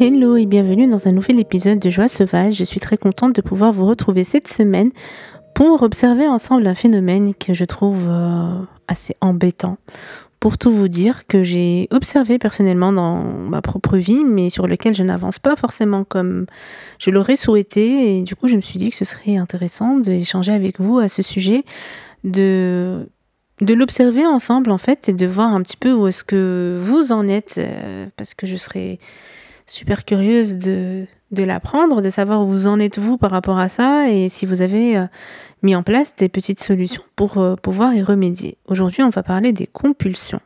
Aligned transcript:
Hello 0.00 0.36
et 0.36 0.46
bienvenue 0.46 0.86
dans 0.86 1.08
un 1.08 1.10
nouvel 1.10 1.40
épisode 1.40 1.80
de 1.80 1.90
Joie 1.90 2.06
Sauvage. 2.06 2.54
Je 2.54 2.62
suis 2.62 2.78
très 2.78 2.96
contente 2.96 3.34
de 3.34 3.40
pouvoir 3.40 3.72
vous 3.72 3.84
retrouver 3.84 4.22
cette 4.22 4.46
semaine 4.46 4.92
pour 5.56 5.82
observer 5.82 6.28
ensemble 6.28 6.68
un 6.68 6.76
phénomène 6.76 7.34
que 7.34 7.52
je 7.52 7.64
trouve 7.64 8.06
euh, 8.08 8.60
assez 8.86 9.16
embêtant. 9.20 9.76
Pour 10.38 10.56
tout 10.56 10.70
vous 10.70 10.86
dire, 10.86 11.26
que 11.26 11.42
j'ai 11.42 11.88
observé 11.90 12.38
personnellement 12.38 12.92
dans 12.92 13.24
ma 13.24 13.60
propre 13.60 13.96
vie, 13.96 14.22
mais 14.24 14.50
sur 14.50 14.68
lequel 14.68 14.94
je 14.94 15.02
n'avance 15.02 15.40
pas 15.40 15.56
forcément 15.56 16.04
comme 16.04 16.46
je 17.00 17.10
l'aurais 17.10 17.34
souhaité. 17.34 18.18
Et 18.18 18.22
du 18.22 18.36
coup, 18.36 18.46
je 18.46 18.54
me 18.54 18.60
suis 18.60 18.78
dit 18.78 18.90
que 18.90 18.96
ce 18.96 19.04
serait 19.04 19.36
intéressant 19.36 19.96
d'échanger 19.98 20.52
avec 20.52 20.78
vous 20.78 21.00
à 21.00 21.08
ce 21.08 21.22
sujet, 21.22 21.64
de 22.22 23.08
l'observer 23.60 24.24
ensemble 24.24 24.70
en 24.70 24.78
fait 24.78 25.08
et 25.08 25.12
de 25.12 25.26
voir 25.26 25.52
un 25.52 25.62
petit 25.62 25.76
peu 25.76 25.92
où 25.92 26.06
est-ce 26.06 26.22
que 26.22 26.78
vous 26.80 27.10
en 27.10 27.26
êtes 27.26 27.56
euh, 27.58 28.06
parce 28.16 28.34
que 28.34 28.46
je 28.46 28.54
serais 28.54 29.00
super 29.68 30.04
curieuse 30.04 30.56
de, 30.56 31.06
de 31.30 31.42
l'apprendre, 31.44 32.02
de 32.02 32.10
savoir 32.10 32.42
où 32.42 32.46
vous 32.46 32.66
en 32.66 32.80
êtes 32.80 32.98
vous 32.98 33.18
par 33.18 33.30
rapport 33.30 33.58
à 33.58 33.68
ça 33.68 34.10
et 34.10 34.28
si 34.28 34.46
vous 34.46 34.62
avez 34.62 34.96
euh, 34.96 35.06
mis 35.62 35.76
en 35.76 35.82
place 35.82 36.16
des 36.16 36.28
petites 36.28 36.60
solutions 36.60 37.02
pour 37.16 37.38
euh, 37.38 37.54
pouvoir 37.54 37.94
y 37.94 38.02
remédier. 38.02 38.56
Aujourd'hui, 38.66 39.02
on 39.02 39.10
va 39.10 39.22
parler 39.22 39.52
des 39.52 39.66
compulsions. 39.66 40.40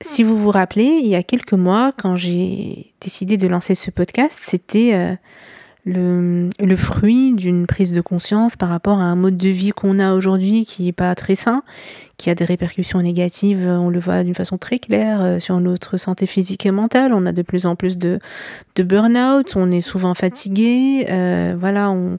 Si 0.00 0.24
vous 0.24 0.36
vous 0.36 0.50
rappelez, 0.50 1.00
il 1.02 1.06
y 1.06 1.14
a 1.14 1.22
quelques 1.22 1.52
mois, 1.52 1.92
quand 1.96 2.16
j'ai 2.16 2.92
décidé 3.00 3.36
de 3.36 3.46
lancer 3.46 3.76
ce 3.76 3.90
podcast, 3.90 4.36
c'était 4.42 4.94
euh, 4.94 5.14
le, 5.84 6.48
le, 6.60 6.76
fruit 6.76 7.34
d'une 7.34 7.66
prise 7.66 7.92
de 7.92 8.00
conscience 8.00 8.56
par 8.56 8.68
rapport 8.68 9.00
à 9.00 9.04
un 9.04 9.16
mode 9.16 9.36
de 9.36 9.48
vie 9.48 9.70
qu'on 9.70 9.98
a 9.98 10.14
aujourd'hui 10.14 10.64
qui 10.64 10.84
n'est 10.84 10.92
pas 10.92 11.14
très 11.14 11.34
sain, 11.34 11.64
qui 12.18 12.30
a 12.30 12.36
des 12.36 12.44
répercussions 12.44 13.00
négatives, 13.02 13.66
on 13.66 13.90
le 13.90 13.98
voit 13.98 14.22
d'une 14.22 14.34
façon 14.34 14.58
très 14.58 14.78
claire 14.78 15.20
euh, 15.20 15.40
sur 15.40 15.58
notre 15.60 15.96
santé 15.96 16.26
physique 16.26 16.66
et 16.66 16.70
mentale. 16.70 17.12
On 17.12 17.26
a 17.26 17.32
de 17.32 17.42
plus 17.42 17.66
en 17.66 17.74
plus 17.74 17.98
de, 17.98 18.20
de 18.76 18.82
burn-out, 18.84 19.56
on 19.56 19.70
est 19.72 19.80
souvent 19.80 20.14
fatigué, 20.14 21.06
euh, 21.10 21.56
voilà, 21.58 21.90
on, 21.90 22.18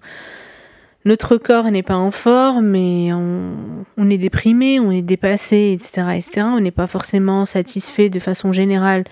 notre 1.06 1.38
corps 1.38 1.70
n'est 1.70 1.84
pas 1.84 1.98
en 1.98 2.12
forme, 2.12 2.68
mais 2.68 3.12
on, 3.12 4.10
est 4.10 4.18
déprimé, 4.18 4.80
on 4.80 4.90
est 4.90 5.02
dépassé, 5.02 5.78
etc. 5.78 6.08
etc. 6.16 6.48
On 6.50 6.62
n'est 6.62 6.72
pas 6.72 6.88
forcément 6.88 7.46
satisfait 7.46 8.10
de 8.10 8.20
façon 8.20 8.54
générale 8.54 9.04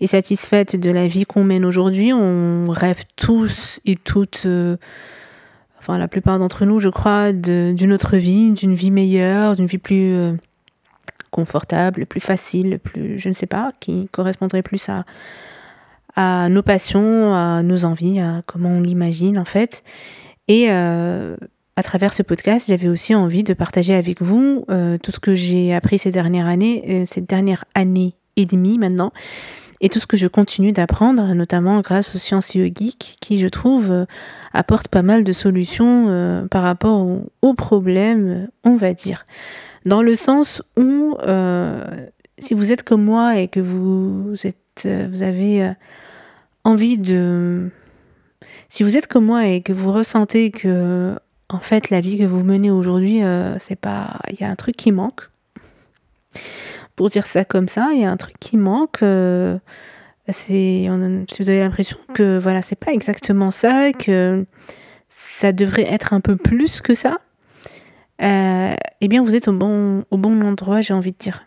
et 0.00 0.06
satisfaite 0.06 0.76
de 0.76 0.90
la 0.90 1.06
vie 1.06 1.26
qu'on 1.26 1.44
mène 1.44 1.66
aujourd'hui. 1.66 2.12
On 2.14 2.64
rêve 2.68 3.04
tous 3.16 3.80
et 3.84 3.96
toutes, 3.96 4.44
euh, 4.46 4.76
enfin 5.78 5.98
la 5.98 6.08
plupart 6.08 6.38
d'entre 6.38 6.64
nous, 6.64 6.80
je 6.80 6.88
crois, 6.88 7.34
d'une 7.34 7.92
autre 7.92 8.16
vie, 8.16 8.52
d'une 8.52 8.74
vie 8.74 8.90
meilleure, 8.90 9.54
d'une 9.54 9.66
vie 9.66 9.78
plus 9.78 10.14
euh, 10.14 10.32
confortable, 11.30 12.06
plus 12.06 12.20
facile, 12.20 12.78
plus, 12.82 13.18
je 13.18 13.28
ne 13.28 13.34
sais 13.34 13.46
pas, 13.46 13.70
qui 13.80 14.08
correspondrait 14.12 14.62
plus 14.62 14.88
à 14.88 16.48
nos 16.48 16.62
passions, 16.62 17.34
à 17.34 17.62
nos 17.62 17.84
envies, 17.84 18.20
à 18.20 18.40
comment 18.46 18.70
on 18.70 18.80
l'imagine 18.80 19.38
en 19.38 19.44
fait. 19.44 19.82
Et 20.48 20.70
euh, 20.70 21.36
à 21.76 21.82
travers 21.82 22.12
ce 22.12 22.22
podcast, 22.22 22.68
j'avais 22.68 22.88
aussi 22.88 23.14
envie 23.14 23.42
de 23.42 23.52
partager 23.52 23.94
avec 23.94 24.22
vous 24.22 24.64
euh, 24.70 24.96
tout 24.98 25.10
ce 25.10 25.18
que 25.18 25.34
j'ai 25.34 25.74
appris 25.74 25.98
ces 25.98 26.12
dernières 26.12 26.46
années, 26.46 26.84
euh, 26.88 27.04
ces 27.04 27.20
dernières 27.20 27.64
années 27.74 28.14
et 28.36 28.46
demie 28.46 28.78
maintenant, 28.78 29.12
et 29.80 29.88
tout 29.88 29.98
ce 29.98 30.06
que 30.06 30.16
je 30.16 30.28
continue 30.28 30.70
d'apprendre, 30.70 31.34
notamment 31.34 31.80
grâce 31.80 32.14
aux 32.14 32.18
sciences 32.18 32.54
yogiques, 32.54 33.16
qui, 33.20 33.38
je 33.38 33.48
trouve, 33.48 33.90
euh, 33.90 34.06
apportent 34.52 34.86
pas 34.86 35.02
mal 35.02 35.24
de 35.24 35.32
solutions 35.32 36.46
par 36.48 36.62
rapport 36.62 37.00
aux, 37.00 37.32
aux, 37.42 37.54
problèmes, 37.54 38.48
on 38.62 38.76
va 38.76 38.94
dire. 38.94 39.26
Dans 39.84 40.00
le 40.00 40.14
sens 40.14 40.62
où, 40.78 41.16
si 42.38 42.54
vous 42.54 42.72
êtes 42.72 42.84
comme 42.84 43.04
moi 43.04 43.38
et 43.38 43.48
que 43.48 43.60
vous, 43.60 44.34
êtes, 44.44 44.86
vous 45.10 45.22
avez 45.22 45.72
envie 46.62 46.98
de... 46.98 47.68
Si 48.68 48.82
vous 48.82 48.96
êtes 48.96 49.06
comme 49.06 49.24
moi 49.24 49.46
et 49.46 49.60
que 49.60 49.72
vous 49.72 49.92
ressentez 49.92 50.50
que, 50.50 51.14
en 51.48 51.60
fait, 51.60 51.90
la 51.90 52.00
vie 52.00 52.18
que 52.18 52.24
vous 52.24 52.42
menez 52.42 52.70
aujourd'hui, 52.70 53.20
c'est 53.58 53.78
pas... 53.78 54.18
Il 54.30 54.40
y 54.40 54.44
a 54.44 54.50
un 54.50 54.56
truc 54.56 54.76
qui 54.76 54.92
manque 54.92 55.28
pour 56.96 57.08
dire 57.10 57.26
ça 57.26 57.44
comme 57.44 57.68
ça, 57.68 57.90
il 57.92 58.00
y 58.00 58.04
a 58.04 58.10
un 58.10 58.16
truc 58.16 58.36
qui 58.38 58.56
manque. 58.56 59.02
Euh, 59.02 59.58
c'est, 60.28 60.88
si 61.30 61.36
vous 61.38 61.50
avez 61.50 61.60
l'impression 61.60 61.98
que 62.14 62.38
voilà, 62.38 62.62
c'est 62.62 62.76
pas 62.76 62.92
exactement 62.92 63.50
ça, 63.50 63.92
que 63.92 64.46
ça 65.08 65.52
devrait 65.52 65.92
être 65.92 66.12
un 66.12 66.20
peu 66.20 66.36
plus 66.36 66.80
que 66.80 66.94
ça, 66.94 67.18
euh, 68.22 68.74
eh 69.00 69.08
bien 69.08 69.22
vous 69.22 69.34
êtes 69.34 69.48
au 69.48 69.52
bon, 69.52 70.04
au 70.10 70.16
bon 70.16 70.40
endroit, 70.42 70.80
j'ai 70.80 70.94
envie 70.94 71.12
de 71.12 71.18
dire. 71.18 71.44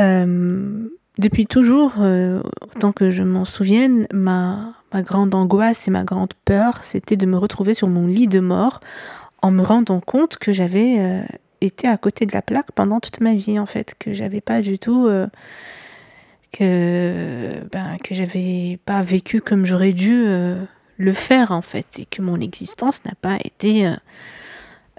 Euh, 0.00 0.88
depuis 1.20 1.46
toujours, 1.46 1.94
euh, 1.98 2.40
autant 2.62 2.92
que 2.92 3.10
je 3.10 3.22
m'en 3.22 3.44
souvienne, 3.44 4.06
ma, 4.12 4.74
grande 4.94 5.34
angoisse 5.34 5.86
et 5.86 5.90
ma 5.90 6.02
grande 6.02 6.32
peur, 6.44 6.82
c'était 6.82 7.16
de 7.16 7.26
me 7.26 7.36
retrouver 7.36 7.74
sur 7.74 7.88
mon 7.88 8.06
lit 8.06 8.26
de 8.26 8.40
mort 8.40 8.80
en 9.42 9.50
me 9.50 9.62
rendant 9.62 10.00
compte 10.00 10.38
que 10.38 10.52
j'avais 10.52 10.96
euh, 10.98 11.22
été 11.60 11.86
à 11.86 11.96
côté 11.96 12.26
de 12.26 12.32
la 12.32 12.42
plaque 12.42 12.72
pendant 12.72 13.00
toute 13.00 13.20
ma 13.20 13.34
vie 13.34 13.58
en 13.58 13.66
fait, 13.66 13.94
que 13.98 14.14
j'avais 14.14 14.40
pas 14.40 14.62
du 14.62 14.78
tout 14.78 15.06
euh, 15.06 15.26
que 16.52 17.60
ben, 17.70 17.98
que 18.02 18.14
j'avais 18.14 18.78
pas 18.84 19.02
vécu 19.02 19.40
comme 19.40 19.66
j'aurais 19.66 19.92
dû 19.92 20.24
le 20.96 21.12
faire 21.12 21.52
en 21.52 21.62
fait 21.62 21.86
et 21.98 22.06
que 22.06 22.22
mon 22.22 22.40
existence 22.40 23.04
n'a 23.04 23.14
pas 23.20 23.36
été 23.44 23.88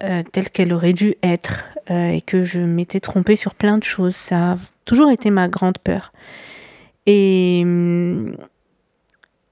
euh, 0.03 0.23
telle 0.31 0.49
qu'elle 0.49 0.73
aurait 0.73 0.93
dû 0.93 1.15
être 1.23 1.65
euh, 1.89 2.09
et 2.09 2.21
que 2.21 2.43
je 2.43 2.59
m'étais 2.59 2.99
trompée 2.99 3.35
sur 3.35 3.55
plein 3.55 3.77
de 3.77 3.83
choses. 3.83 4.15
Ça 4.15 4.53
a 4.53 4.57
toujours 4.85 5.11
été 5.11 5.29
ma 5.29 5.47
grande 5.47 5.77
peur. 5.77 6.11
Et 7.05 7.65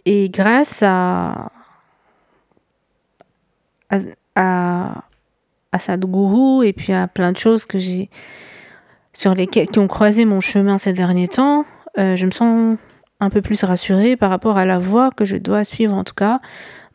et 0.06 0.30
grâce 0.30 0.82
à 0.82 1.52
à, 3.90 3.98
à 4.36 5.04
à 5.72 5.80
Sadhguru 5.80 6.66
et 6.66 6.74
puis 6.74 6.94
à 6.94 7.08
plein 7.08 7.31
de 7.31 7.38
choses 7.38 7.66
que 7.66 7.80
j'ai 7.80 8.10
sur 9.14 9.36
lesquelles 9.36 9.68
qui 9.68 9.80
ont 9.80 9.88
croisé 9.88 10.26
mon 10.26 10.40
chemin 10.40 10.78
ces 10.78 10.94
derniers 10.94 11.28
temps, 11.28 11.66
euh, 11.98 12.16
je 12.16 12.26
me 12.26 12.31
sens 12.31 12.78
un 13.20 13.30
peu 13.30 13.42
plus 13.42 13.64
rassurée 13.64 14.16
par 14.16 14.30
rapport 14.30 14.58
à 14.58 14.66
la 14.66 14.80
voie 14.80 15.12
que 15.12 15.26
je 15.26 15.36
dois 15.36 15.64
suivre 15.64 15.94
en 15.94 16.04
tout 16.04 16.14
cas 16.14 16.40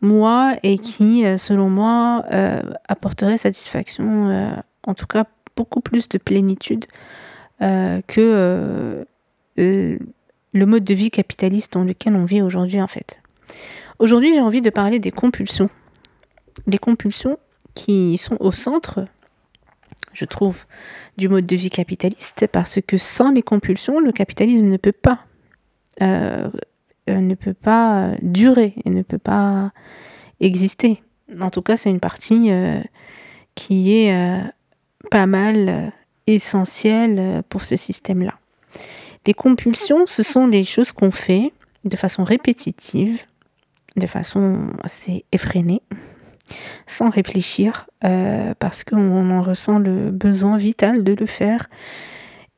moi 0.04 0.56
et 0.62 0.78
qui 0.78 1.24
euh, 1.24 1.38
selon 1.38 1.68
moi 1.68 2.24
euh, 2.32 2.60
apporterait 2.86 3.38
satisfaction 3.38 4.28
euh, 4.28 4.50
en 4.84 4.94
tout 4.94 5.06
cas 5.06 5.24
beaucoup 5.56 5.80
plus 5.80 6.08
de 6.08 6.18
plénitude 6.18 6.86
que 7.60 9.06
le 9.56 10.66
mode 10.66 10.84
de 10.84 10.94
vie 10.94 11.10
capitaliste 11.10 11.72
dans 11.72 11.84
lequel 11.84 12.14
on 12.14 12.26
vit 12.26 12.42
aujourd'hui 12.42 12.82
en 12.82 12.88
fait. 12.88 13.18
Aujourd'hui 13.98 14.34
j'ai 14.34 14.40
envie 14.40 14.60
de 14.60 14.68
parler 14.68 14.98
des 14.98 15.12
compulsions. 15.12 15.70
Les 16.66 16.76
compulsions 16.76 17.38
qui 17.74 18.18
sont 18.18 18.36
au 18.40 18.50
centre, 18.50 19.06
je 20.12 20.26
trouve, 20.26 20.66
du 21.16 21.28
mode 21.28 21.46
de 21.46 21.56
vie 21.56 21.70
capitaliste, 21.70 22.46
parce 22.52 22.80
que 22.86 22.98
sans 22.98 23.30
les 23.30 23.42
compulsions, 23.42 23.98
le 23.98 24.12
capitalisme 24.12 24.66
ne 24.66 24.76
peut 24.76 24.92
pas, 24.92 25.20
ne 27.08 27.34
peut 27.34 27.54
pas 27.54 28.12
durer 28.22 28.74
et 28.84 28.90
ne 28.90 29.02
peut 29.02 29.18
pas 29.18 29.72
exister. 30.40 31.02
En 31.40 31.50
tout 31.50 31.62
cas, 31.62 31.76
c'est 31.76 31.90
une 31.90 32.00
partie 32.00 32.50
euh, 32.50 32.80
qui 33.54 33.94
est 33.96 34.14
euh, 34.14 34.42
pas 35.10 35.26
mal 35.26 35.68
euh, 35.68 35.88
essentielle 36.26 37.16
euh, 37.18 37.42
pour 37.48 37.62
ce 37.64 37.76
système-là. 37.76 38.34
Les 39.26 39.34
compulsions, 39.34 40.06
ce 40.06 40.22
sont 40.22 40.46
les 40.46 40.64
choses 40.64 40.92
qu'on 40.92 41.10
fait 41.10 41.52
de 41.84 41.96
façon 41.96 42.24
répétitive, 42.24 43.22
de 43.96 44.06
façon 44.06 44.68
assez 44.82 45.24
effrénée, 45.32 45.82
sans 46.86 47.08
réfléchir, 47.08 47.88
euh, 48.04 48.54
parce 48.58 48.84
qu'on 48.84 49.30
en 49.30 49.42
ressent 49.42 49.78
le 49.78 50.10
besoin 50.10 50.56
vital 50.58 51.04
de 51.04 51.14
le 51.14 51.26
faire. 51.26 51.68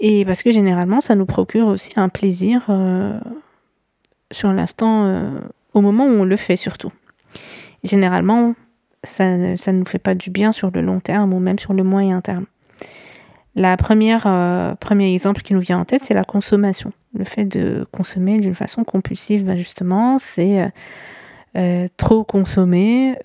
Et 0.01 0.25
parce 0.25 0.43
que 0.43 0.51
généralement, 0.51 1.01
ça 1.01 1.15
nous 1.15 1.27
procure 1.27 1.69
aussi 1.69 1.93
un 1.97 2.09
plaisir 2.09 2.67
euh, 2.69 3.19
sur 4.33 4.53
l'instant, 4.53 5.07
euh, 5.07 5.41
au 5.75 5.81
moment 5.81 6.07
où 6.07 6.11
on 6.11 6.25
le 6.25 6.37
fait 6.37 6.57
surtout. 6.57 6.93
Généralement, 7.85 8.55
ça 9.05 9.37
ne 9.37 9.73
nous 9.73 9.85
fait 9.85 9.99
pas 9.99 10.15
du 10.15 10.31
bien 10.31 10.53
sur 10.53 10.71
le 10.71 10.81
long 10.81 11.01
terme 11.01 11.33
ou 11.33 11.39
même 11.39 11.59
sur 11.59 11.75
le 11.75 11.83
moyen 11.83 12.21
terme. 12.21 12.47
La 13.55 13.75
euh, 13.75 14.75
premier 14.75 15.15
exemple 15.15 15.41
qui 15.43 15.55
nous 15.55 15.61
vient 15.61 15.79
en 15.79 15.85
tête, 15.85 16.03
c'est 16.05 16.15
la 16.15 16.25
consommation. 16.25 16.93
Le 17.15 17.25
fait 17.25 17.45
de 17.47 17.87
consommer 17.91 18.41
d'une 18.41 18.55
façon 18.55 18.85
compulsive, 18.85 19.45
ben 19.47 19.57
justement, 19.57 20.19
c'est 20.19 20.71
euh, 21.57 21.89
trop 21.97 22.25
consommer 22.25 23.17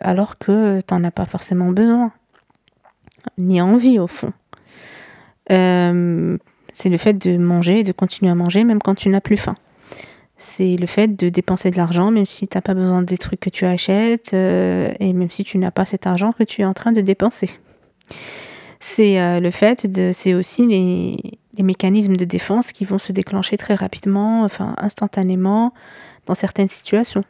alors 0.00 0.38
que 0.38 0.80
tu 0.80 0.94
n'en 0.94 1.04
as 1.04 1.12
pas 1.12 1.24
forcément 1.24 1.70
besoin, 1.70 2.10
ni 3.38 3.60
envie 3.60 4.00
au 4.00 4.08
fond. 4.08 4.32
C'est 5.48 6.90
le 6.90 6.98
fait 6.98 7.14
de 7.14 7.38
manger, 7.38 7.84
de 7.84 7.92
continuer 7.92 8.30
à 8.30 8.34
manger 8.34 8.64
même 8.64 8.82
quand 8.82 8.96
tu 8.96 9.08
n'as 9.08 9.20
plus 9.20 9.36
faim. 9.36 9.54
C'est 10.38 10.76
le 10.76 10.86
fait 10.86 11.16
de 11.16 11.30
dépenser 11.30 11.70
de 11.70 11.76
l'argent 11.76 12.10
même 12.10 12.26
si 12.26 12.46
tu 12.46 12.56
n'as 12.56 12.62
pas 12.62 12.74
besoin 12.74 13.02
des 13.02 13.16
trucs 13.16 13.40
que 13.40 13.50
tu 13.50 13.64
achètes 13.64 14.34
euh, 14.34 14.92
et 15.00 15.12
même 15.14 15.30
si 15.30 15.44
tu 15.44 15.56
n'as 15.56 15.70
pas 15.70 15.86
cet 15.86 16.06
argent 16.06 16.32
que 16.32 16.44
tu 16.44 16.60
es 16.60 16.64
en 16.64 16.74
train 16.74 16.92
de 16.92 17.00
dépenser. 17.00 17.50
C'est 18.80 19.20
euh, 19.20 19.40
le 19.40 19.50
fait 19.50 19.90
de, 19.90 20.10
c'est 20.12 20.34
aussi 20.34 20.66
les, 20.66 21.62
mécanismes 21.62 22.16
de 22.16 22.26
défense 22.26 22.72
qui 22.72 22.84
vont 22.84 22.98
se 22.98 23.12
déclencher 23.12 23.56
très 23.56 23.74
rapidement, 23.74 24.42
enfin 24.42 24.74
instantanément, 24.76 25.72
dans 26.26 26.34
certaines 26.34 26.68
situations, 26.68 27.24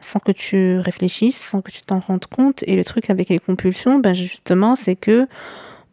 sans 0.00 0.20
que 0.20 0.30
tu 0.30 0.78
réfléchisses, 0.78 1.36
sans 1.36 1.60
que 1.60 1.72
tu 1.72 1.82
t'en 1.82 1.98
rendes 1.98 2.26
compte. 2.26 2.62
Et 2.68 2.76
le 2.76 2.84
truc 2.84 3.10
avec 3.10 3.28
les 3.28 3.40
compulsions, 3.40 3.98
ben 3.98 4.14
justement, 4.14 4.76
c'est 4.76 4.94
que 4.94 5.26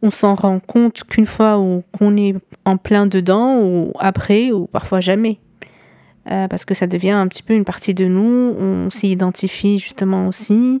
on 0.02 0.10
s'en 0.10 0.36
rend 0.36 0.60
compte 0.60 1.02
qu'une 1.04 1.26
fois 1.26 1.60
qu'on 1.92 2.16
est 2.16 2.34
en 2.64 2.76
plein 2.76 3.06
dedans, 3.06 3.60
ou 3.60 3.92
après, 3.98 4.52
ou 4.52 4.66
parfois 4.66 5.00
jamais. 5.00 5.38
Euh, 6.30 6.46
parce 6.46 6.64
que 6.64 6.74
ça 6.74 6.86
devient 6.86 7.10
un 7.10 7.26
petit 7.26 7.42
peu 7.42 7.54
une 7.54 7.64
partie 7.64 7.94
de 7.94 8.06
nous, 8.06 8.54
on 8.58 8.90
s'y 8.90 9.10
identifie 9.10 9.78
justement 9.78 10.28
aussi. 10.28 10.80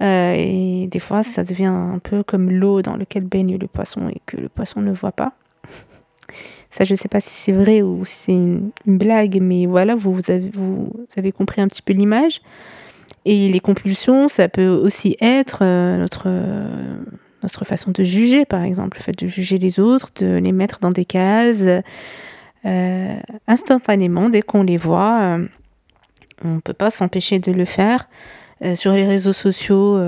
Euh, 0.00 0.34
et 0.36 0.88
des 0.88 0.98
fois, 0.98 1.22
ça 1.22 1.42
devient 1.42 1.66
un 1.66 1.98
peu 1.98 2.22
comme 2.22 2.50
l'eau 2.50 2.82
dans 2.82 2.96
laquelle 2.96 3.24
baigne 3.24 3.56
le 3.58 3.66
poisson 3.66 4.08
et 4.08 4.20
que 4.26 4.36
le 4.36 4.48
poisson 4.48 4.80
ne 4.80 4.92
voit 4.92 5.12
pas. 5.12 5.32
Ça, 6.70 6.84
je 6.84 6.92
ne 6.92 6.96
sais 6.96 7.08
pas 7.08 7.20
si 7.20 7.30
c'est 7.30 7.52
vrai 7.52 7.82
ou 7.82 8.04
si 8.06 8.14
c'est 8.14 8.32
une, 8.32 8.70
blague, 8.86 9.38
mais 9.42 9.66
voilà, 9.66 9.94
vous, 9.94 10.18
avez, 10.30 10.50
vous, 10.54 10.90
avez, 11.18 11.30
compris 11.30 11.60
un 11.60 11.68
petit 11.68 11.82
peu 11.82 11.92
l'image. 11.92 12.40
Et 13.26 13.50
les 13.50 13.60
compulsions, 13.60 14.26
ça 14.28 14.48
peut 14.48 14.68
aussi 14.68 15.16
être 15.20 15.58
euh, 15.60 15.98
notre, 15.98 16.30
notre 17.42 17.66
façon 17.66 17.90
de 17.90 18.02
juger, 18.02 18.46
par 18.46 18.62
exemple, 18.62 18.96
le 18.96 19.02
fait 19.02 19.18
de 19.18 19.26
juger 19.26 19.58
les 19.58 19.80
autres, 19.80 20.08
de 20.16 20.38
les 20.38 20.52
mettre 20.52 20.78
dans 20.78 20.90
des 20.90 21.04
cases 21.04 21.62
euh, 22.64 23.14
instantanément 23.46 24.28
dès 24.28 24.42
qu'on 24.42 24.62
les 24.62 24.76
voit. 24.76 25.38
on 26.44 26.54
ne 26.54 26.60
peut 26.60 26.72
pas 26.72 26.90
s'empêcher 26.90 27.38
de 27.38 27.52
le 27.52 27.64
faire. 27.64 28.08
sur 28.74 28.92
les 28.92 29.06
réseaux 29.06 29.32
sociaux, 29.32 30.00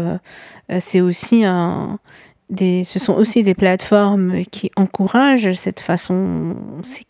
c'est 0.78 1.00
aussi 1.00 1.44
un, 1.44 1.98
ce 2.58 2.98
sont 2.98 3.14
aussi 3.14 3.42
des 3.42 3.54
plateformes 3.54 4.42
qui 4.50 4.70
encouragent 4.76 5.52
cette 5.54 5.80
façon, 5.80 6.56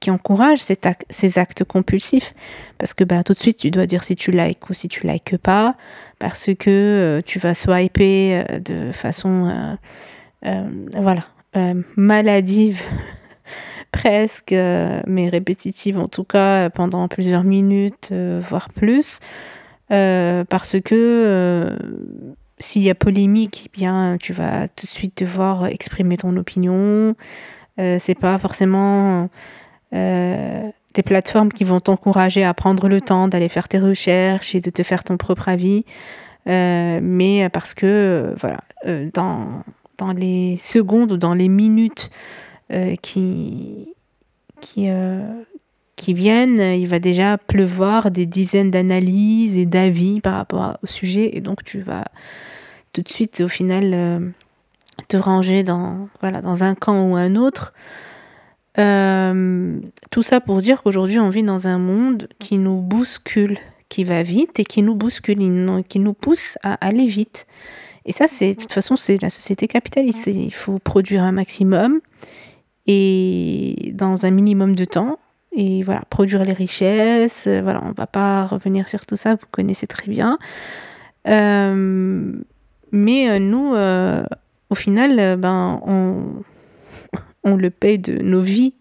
qui 0.00 0.10
encouragent 0.10 0.62
ces 1.10 1.38
actes 1.38 1.64
compulsifs. 1.64 2.34
Parce 2.78 2.94
que 2.94 3.04
ben, 3.04 3.22
tout 3.22 3.32
de 3.32 3.38
suite, 3.38 3.58
tu 3.58 3.70
dois 3.70 3.86
dire 3.86 4.04
si 4.04 4.16
tu 4.16 4.30
likes 4.30 4.68
ou 4.70 4.74
si 4.74 4.88
tu 4.88 5.06
likes 5.06 5.36
pas, 5.36 5.74
parce 6.18 6.50
que 6.58 6.70
euh, 6.70 7.22
tu 7.24 7.38
vas 7.38 7.54
swiper 7.54 8.44
euh, 8.50 8.58
de 8.60 8.92
façon, 8.92 9.76
euh, 10.46 10.68
voilà, 10.96 11.24
maladive 11.96 12.80
presque, 13.94 14.52
mais 14.52 15.28
répétitive 15.28 15.98
en 15.98 16.08
tout 16.08 16.24
cas, 16.24 16.68
pendant 16.70 17.08
plusieurs 17.08 17.44
minutes, 17.44 18.12
voire 18.12 18.68
plus. 18.70 19.20
parce 19.88 20.76
que 20.84 21.76
s'il 22.58 22.82
y 22.82 22.90
a 22.90 22.94
polémique, 22.94 23.64
eh 23.66 23.70
bien, 23.72 24.16
tu 24.20 24.32
vas 24.32 24.68
tout 24.68 24.86
de 24.86 24.90
suite 24.90 25.18
devoir 25.22 25.66
exprimer 25.66 26.16
ton 26.16 26.36
opinion. 26.36 27.14
Euh, 27.80 27.96
c'est 27.98 28.14
pas 28.14 28.38
forcément 28.38 29.28
euh, 29.92 30.70
des 30.94 31.02
plateformes 31.02 31.52
qui 31.52 31.64
vont 31.64 31.80
t'encourager 31.80 32.44
à 32.44 32.54
prendre 32.54 32.88
le 32.88 33.00
temps 33.00 33.28
d'aller 33.28 33.48
faire 33.48 33.68
tes 33.68 33.78
recherches 33.78 34.54
et 34.54 34.60
de 34.60 34.70
te 34.70 34.82
faire 34.82 35.04
ton 35.04 35.16
propre 35.16 35.48
avis. 35.48 35.84
Euh, 36.46 37.00
mais 37.02 37.48
parce 37.50 37.74
que, 37.74 38.34
voilà, 38.38 38.60
dans, 39.12 39.62
dans 39.98 40.12
les 40.12 40.56
secondes 40.58 41.12
ou 41.12 41.16
dans 41.16 41.34
les 41.34 41.48
minutes 41.48 42.10
qui, 43.02 43.88
qui, 44.60 44.88
qui 45.96 46.14
viennent, 46.14 46.58
il 46.58 46.86
va 46.86 46.98
déjà 46.98 47.38
pleuvoir 47.38 48.10
des 48.10 48.26
dizaines 48.26 48.70
d'analyses 48.70 49.56
et 49.56 49.66
d'avis 49.66 50.20
par 50.20 50.34
rapport 50.34 50.78
au 50.82 50.86
sujet. 50.86 51.36
Et 51.36 51.40
donc, 51.40 51.64
tu 51.64 51.80
vas 51.80 52.04
tout 52.92 53.02
de 53.02 53.08
suite, 53.08 53.42
au 53.44 53.48
final, 53.48 53.90
euh, 53.92 54.20
te 55.08 55.16
ranger 55.16 55.62
dans, 55.62 56.08
voilà, 56.20 56.40
dans 56.40 56.62
un 56.62 56.74
camp 56.74 57.10
ou 57.10 57.16
un 57.16 57.34
autre. 57.34 57.74
Euh, 58.78 59.78
tout 60.10 60.22
ça 60.22 60.40
pour 60.40 60.58
dire 60.58 60.82
qu'aujourd'hui, 60.82 61.18
on 61.18 61.28
vit 61.28 61.42
dans 61.42 61.68
un 61.68 61.78
monde 61.78 62.28
qui 62.38 62.58
nous 62.58 62.80
bouscule, 62.80 63.58
qui 63.88 64.04
va 64.04 64.22
vite 64.22 64.58
et 64.58 64.64
qui 64.64 64.82
nous 64.82 64.94
bouscule, 64.94 65.84
qui 65.88 65.98
nous 65.98 66.14
pousse 66.14 66.58
à 66.62 66.74
aller 66.86 67.06
vite. 67.06 67.46
Et 68.06 68.12
ça, 68.12 68.26
c'est 68.26 68.54
de 68.54 68.60
toute 68.60 68.72
façon, 68.72 68.96
c'est 68.96 69.20
la 69.20 69.30
société 69.30 69.66
capitaliste. 69.66 70.26
Il 70.26 70.52
faut 70.52 70.78
produire 70.78 71.24
un 71.24 71.32
maximum 71.32 72.00
et 72.86 73.92
dans 73.94 74.26
un 74.26 74.30
minimum 74.30 74.74
de 74.74 74.84
temps 74.84 75.18
et 75.54 75.82
voilà, 75.82 76.02
produire 76.10 76.44
les 76.44 76.52
richesses. 76.52 77.46
Euh, 77.46 77.60
voilà, 77.62 77.82
on 77.84 77.92
va 77.92 78.06
pas 78.06 78.46
revenir 78.46 78.88
sur 78.88 79.06
tout 79.06 79.16
ça, 79.16 79.34
vous 79.34 79.46
connaissez 79.50 79.86
très 79.86 80.10
bien. 80.10 80.38
Euh, 81.28 82.32
mais 82.92 83.30
euh, 83.30 83.38
nous, 83.38 83.74
au 84.70 84.74
final, 84.74 85.36
ben, 85.38 85.80
on, 85.86 86.42
on, 87.44 87.56
le 87.56 87.70
paye 87.70 87.98
de 87.98 88.20
nos 88.22 88.40
vies. 88.40 88.74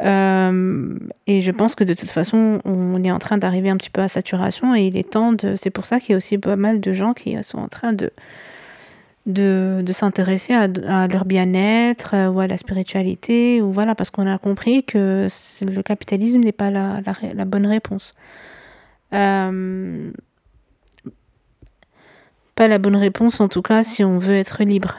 et 0.00 1.40
je 1.40 1.50
pense 1.50 1.74
que 1.74 1.84
de 1.84 1.94
toute 1.94 2.10
façon, 2.10 2.60
on 2.64 3.02
est 3.02 3.10
en 3.10 3.18
train 3.18 3.38
d'arriver 3.38 3.70
un 3.70 3.76
petit 3.76 3.90
peu 3.90 4.00
à 4.00 4.08
saturation 4.08 4.74
et 4.74 4.86
il 4.86 4.96
est 4.96 5.10
temps 5.10 5.32
de. 5.32 5.54
C'est 5.56 5.70
pour 5.70 5.86
ça 5.86 6.00
qu'il 6.00 6.10
y 6.10 6.14
a 6.14 6.16
aussi 6.16 6.38
pas 6.38 6.56
mal 6.56 6.80
de 6.80 6.92
gens 6.92 7.14
qui 7.14 7.36
sont 7.42 7.58
en 7.58 7.68
train 7.68 7.92
de 7.92 8.10
de, 9.26 9.84
s'intéresser 9.90 10.54
à, 10.54 11.06
leur 11.08 11.24
bien-être 11.24 12.14
euh, 12.14 12.28
ou 12.28 12.40
à 12.40 12.46
la 12.46 12.56
spiritualité, 12.56 13.60
ou 13.60 13.72
voilà, 13.72 13.94
parce 13.94 14.10
qu'on 14.10 14.26
a 14.26 14.38
compris 14.38 14.84
que 14.84 15.26
le 15.62 15.82
capitalisme 15.82 16.40
n'est 16.40 16.52
pas 16.52 16.70
la, 16.70 17.00
la, 17.34 17.44
bonne 17.44 17.66
réponse. 17.66 18.14
Euh, 19.12 20.10
pas 22.54 22.68
la 22.68 22.78
bonne 22.78 22.96
réponse 22.96 23.40
en 23.40 23.48
tout 23.48 23.62
cas 23.62 23.82
si 23.82 24.02
on 24.04 24.18
veut 24.18 24.36
être 24.36 24.64
libre. 24.64 24.96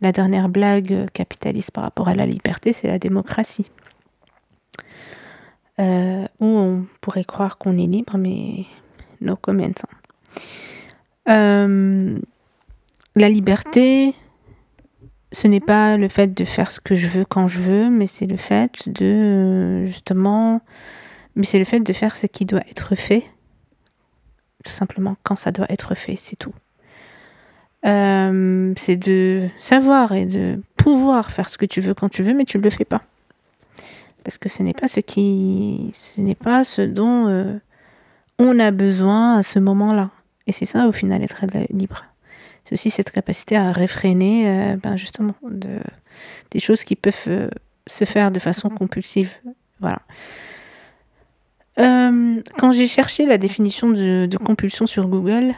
La 0.00 0.12
dernière 0.12 0.48
blague 0.48 1.08
capitaliste 1.12 1.70
par 1.70 1.84
rapport 1.84 2.08
à 2.08 2.14
la 2.14 2.26
liberté, 2.26 2.72
c'est 2.72 2.88
la 2.88 2.98
démocratie. 2.98 3.70
Euh, 5.80 6.26
où 6.38 6.46
on 6.46 6.86
pourrait 7.00 7.24
croire 7.24 7.58
qu'on 7.58 7.76
est 7.76 7.86
libre, 7.86 8.16
mais 8.16 8.64
no 9.20 9.34
comment. 9.34 9.64
Euh, 11.28 12.18
la 13.16 13.28
liberté, 13.28 14.14
ce 15.32 15.46
n'est 15.46 15.60
pas 15.60 15.96
le 15.96 16.08
fait 16.08 16.34
de 16.34 16.44
faire 16.44 16.70
ce 16.70 16.80
que 16.80 16.94
je 16.94 17.06
veux 17.06 17.24
quand 17.24 17.48
je 17.48 17.60
veux, 17.60 17.90
mais 17.90 18.06
c'est 18.06 18.26
le 18.26 18.36
fait 18.36 18.88
de 18.88 19.84
justement, 19.86 20.60
mais 21.36 21.44
c'est 21.44 21.58
le 21.58 21.64
fait 21.64 21.80
de 21.80 21.92
faire 21.92 22.16
ce 22.16 22.26
qui 22.26 22.44
doit 22.44 22.62
être 22.70 22.94
fait, 22.94 23.24
tout 24.64 24.70
simplement 24.70 25.16
quand 25.22 25.36
ça 25.36 25.52
doit 25.52 25.66
être 25.68 25.94
fait, 25.94 26.16
c'est 26.16 26.36
tout. 26.36 26.54
Euh, 27.86 28.72
c'est 28.76 28.96
de 28.96 29.48
savoir 29.58 30.12
et 30.12 30.24
de 30.24 30.60
pouvoir 30.76 31.30
faire 31.30 31.48
ce 31.48 31.58
que 31.58 31.66
tu 31.66 31.80
veux 31.80 31.94
quand 31.94 32.08
tu 32.08 32.22
veux, 32.22 32.32
mais 32.32 32.44
tu 32.44 32.58
ne 32.58 32.62
le 32.62 32.70
fais 32.70 32.86
pas. 32.86 33.02
Parce 34.24 34.38
que 34.38 34.48
ce 34.48 34.62
n'est 34.62 34.72
pas 34.72 34.88
ce 34.88 35.00
qui, 35.00 35.90
ce 35.92 36.20
n'est 36.20 36.34
pas 36.34 36.64
ce 36.64 36.80
dont 36.80 37.28
euh, 37.28 37.58
on 38.38 38.58
a 38.58 38.70
besoin 38.70 39.36
à 39.36 39.42
ce 39.42 39.58
moment-là. 39.58 40.10
Et 40.46 40.52
c'est 40.52 40.64
ça 40.64 40.88
au 40.88 40.92
final 40.92 41.22
être 41.22 41.44
libre 41.70 42.04
c'est 42.64 42.74
aussi 42.74 42.90
cette 42.90 43.10
capacité 43.10 43.56
à 43.56 43.72
réfréner 43.72 44.48
euh, 44.48 44.76
ben 44.76 44.96
justement 44.96 45.34
de, 45.42 45.78
des 46.50 46.60
choses 46.60 46.84
qui 46.84 46.96
peuvent 46.96 47.24
euh, 47.28 47.48
se 47.86 48.04
faire 48.04 48.30
de 48.30 48.38
façon 48.38 48.70
compulsive. 48.70 49.36
Voilà. 49.80 50.00
Euh, 51.78 52.40
quand 52.58 52.72
j'ai 52.72 52.86
cherché 52.86 53.26
la 53.26 53.36
définition 53.36 53.90
de, 53.90 54.28
compulsion 54.42 54.86
sur 54.86 55.08
Google, 55.08 55.52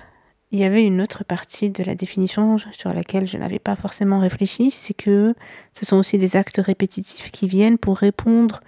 il 0.50 0.58
y 0.58 0.64
avait 0.64 0.84
une 0.84 1.00
autre 1.00 1.24
partie 1.24 1.70
de 1.70 1.84
la 1.84 1.94
définition 1.94 2.56
sur 2.72 2.92
laquelle 2.92 3.26
je 3.26 3.36
n'avais 3.36 3.58
pas 3.58 3.76
forcément 3.76 4.18
réfléchi, 4.18 4.70
c'est 4.70 4.94
que 4.94 5.34
ce 5.74 5.84
sont 5.84 5.98
aussi 5.98 6.18
des 6.18 6.36
actes 6.36 6.60
répétitifs 6.64 7.30
qui 7.30 7.46
viennent 7.46 7.78
pour 7.78 7.98
répondre 7.98 8.60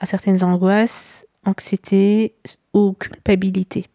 à 0.00 0.06
certaines 0.06 0.42
angoisses, 0.42 1.26
anxiétés 1.44 2.34
ou 2.72 2.94
culpabilités. 2.94 3.86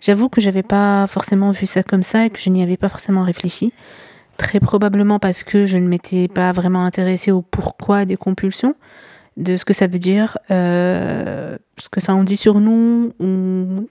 J'avoue 0.00 0.28
que 0.28 0.40
j'avais 0.40 0.62
pas 0.62 1.06
forcément 1.06 1.50
vu 1.50 1.66
ça 1.66 1.82
comme 1.82 2.02
ça 2.02 2.26
et 2.26 2.30
que 2.30 2.40
je 2.40 2.50
n'y 2.50 2.62
avais 2.62 2.76
pas 2.76 2.88
forcément 2.88 3.22
réfléchi. 3.22 3.72
Très 4.36 4.60
probablement 4.60 5.18
parce 5.18 5.42
que 5.42 5.66
je 5.66 5.76
ne 5.76 5.86
m'étais 5.86 6.26
pas 6.28 6.52
vraiment 6.52 6.84
intéressée 6.84 7.30
au 7.30 7.42
pourquoi 7.42 8.06
des 8.06 8.16
compulsions, 8.16 8.74
de 9.36 9.56
ce 9.56 9.64
que 9.66 9.74
ça 9.74 9.86
veut 9.86 9.98
dire, 9.98 10.38
euh, 10.50 11.58
ce 11.78 11.88
que 11.90 12.00
ça 12.00 12.14
en 12.14 12.24
dit 12.24 12.38
sur 12.38 12.60
nous, 12.60 13.12
ou 13.20 13.86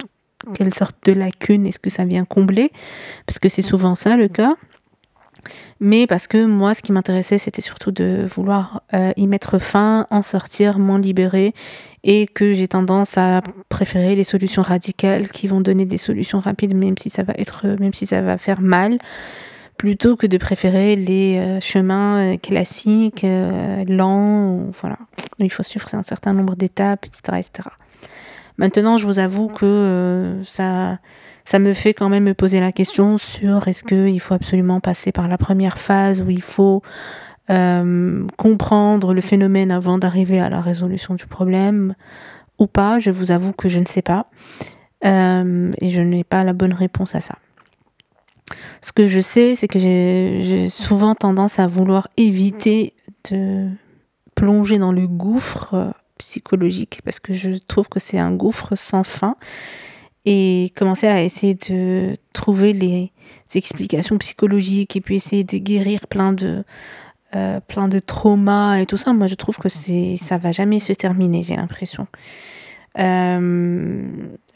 quelle 0.55 0.73
sorte 0.73 0.95
de 1.05 1.13
lacune 1.13 1.67
est-ce 1.67 1.79
que 1.79 1.91
ça 1.91 2.05
vient 2.05 2.25
combler, 2.25 2.71
parce 3.27 3.37
que 3.37 3.49
c'est 3.49 3.61
souvent 3.61 3.93
ça 3.93 4.17
le 4.17 4.27
cas. 4.27 4.55
Mais 5.79 6.07
parce 6.07 6.27
que 6.27 6.45
moi, 6.45 6.73
ce 6.73 6.81
qui 6.81 6.91
m'intéressait, 6.91 7.37
c'était 7.37 7.61
surtout 7.61 7.91
de 7.91 8.27
vouloir 8.35 8.81
euh, 8.93 9.13
y 9.15 9.27
mettre 9.27 9.59
fin, 9.59 10.07
en 10.09 10.21
sortir, 10.21 10.79
m'en 10.79 10.97
libérer 10.97 11.53
et 12.03 12.27
que 12.27 12.53
j'ai 12.53 12.67
tendance 12.67 13.17
à 13.17 13.41
préférer 13.67 14.15
les 14.15 14.23
solutions 14.23 14.61
radicales 14.61 15.29
qui 15.29 15.47
vont 15.47 15.61
donner 15.61 15.85
des 15.85 15.97
solutions 15.97 16.39
rapides 16.39 16.75
même 16.75 16.97
si 16.97 17.09
ça 17.09 17.23
va 17.23 17.33
être 17.37 17.67
même 17.79 17.93
si 17.93 18.05
ça 18.05 18.21
va 18.21 18.37
faire 18.37 18.61
mal 18.61 18.99
plutôt 19.77 20.15
que 20.15 20.27
de 20.27 20.37
préférer 20.37 20.95
les 20.95 21.37
euh, 21.37 21.59
chemins 21.59 22.33
euh, 22.33 22.37
classiques 22.37 23.23
euh, 23.23 23.83
lents 23.87 24.71
voilà 24.81 24.97
il 25.39 25.51
faut 25.51 25.63
suivre 25.63 25.87
un 25.93 26.03
certain 26.03 26.33
nombre 26.33 26.55
d'étapes 26.55 27.05
etc., 27.05 27.39
etc 27.39 27.69
maintenant 28.57 28.97
je 28.97 29.05
vous 29.05 29.19
avoue 29.19 29.47
que 29.47 30.39
ça 30.45 30.99
ça 31.45 31.57
me 31.57 31.73
fait 31.73 31.95
quand 31.95 32.09
même 32.09 32.25
me 32.25 32.35
poser 32.35 32.59
la 32.59 32.71
question 32.71 33.17
sur 33.17 33.67
est-ce 33.67 33.83
qu'il 33.83 34.19
faut 34.19 34.35
absolument 34.35 34.79
passer 34.79 35.11
par 35.11 35.27
la 35.27 35.37
première 35.37 35.79
phase 35.79 36.21
où 36.21 36.29
il 36.29 36.43
faut 36.43 36.83
comprendre 38.37 39.13
le 39.13 39.21
phénomène 39.21 39.71
avant 39.71 39.97
d'arriver 39.97 40.39
à 40.39 40.49
la 40.49 40.61
résolution 40.61 41.15
du 41.15 41.25
problème 41.25 41.95
ou 42.59 42.67
pas. 42.67 42.99
Je 42.99 43.09
vous 43.09 43.31
avoue 43.31 43.53
que 43.53 43.67
je 43.69 43.79
ne 43.79 43.85
sais 43.85 44.03
pas. 44.03 44.27
et 45.03 45.89
je 45.89 46.01
n'ai 46.01 46.23
pas 46.23 46.43
la 46.43 46.53
bonne 46.53 46.73
réponse 46.73 47.15
à 47.15 47.21
ça. 47.21 47.35
Ce 48.81 48.91
que 48.91 49.07
je 49.07 49.19
sais, 49.19 49.55
c'est 49.55 49.67
que 49.67 49.79
j'ai 49.79 50.69
souvent 50.69 51.15
tendance 51.15 51.59
à 51.59 51.67
vouloir 51.67 52.07
éviter 52.17 52.93
de 53.29 53.69
plonger 54.35 54.79
dans 54.79 54.93
le 54.93 55.05
gouffre 55.07 55.73
euh, 55.73 55.91
psychologique 56.17 57.01
parce 57.03 57.19
que 57.19 57.33
je 57.33 57.51
trouve 57.67 57.89
que 57.89 57.99
c'est 57.99 58.19
un 58.19 58.31
gouffre 58.31 58.75
sans 58.75 59.03
fin 59.03 59.35
et 60.25 60.71
commencer 60.77 61.07
à 61.07 61.23
essayer 61.23 61.55
de 61.55 62.15
trouver 62.31 62.71
les 62.71 63.11
explications 63.53 64.17
psychologiques 64.17 64.95
et 64.95 65.01
puis 65.01 65.15
essayer 65.15 65.43
de 65.43 65.57
guérir 65.57 66.07
plein 66.07 66.31
de 66.31 66.63
euh, 67.35 67.59
plein 67.59 67.87
de 67.87 67.99
traumas 67.99 68.77
et 68.77 68.85
tout 68.85 68.97
ça 68.97 69.13
moi 69.13 69.27
je 69.27 69.35
trouve 69.35 69.57
que 69.57 69.69
c'est 69.69 70.17
ça 70.17 70.37
va 70.37 70.51
jamais 70.51 70.79
se 70.79 70.93
terminer 70.93 71.43
j'ai 71.43 71.55
l'impression 71.55 72.07
euh, 72.97 74.07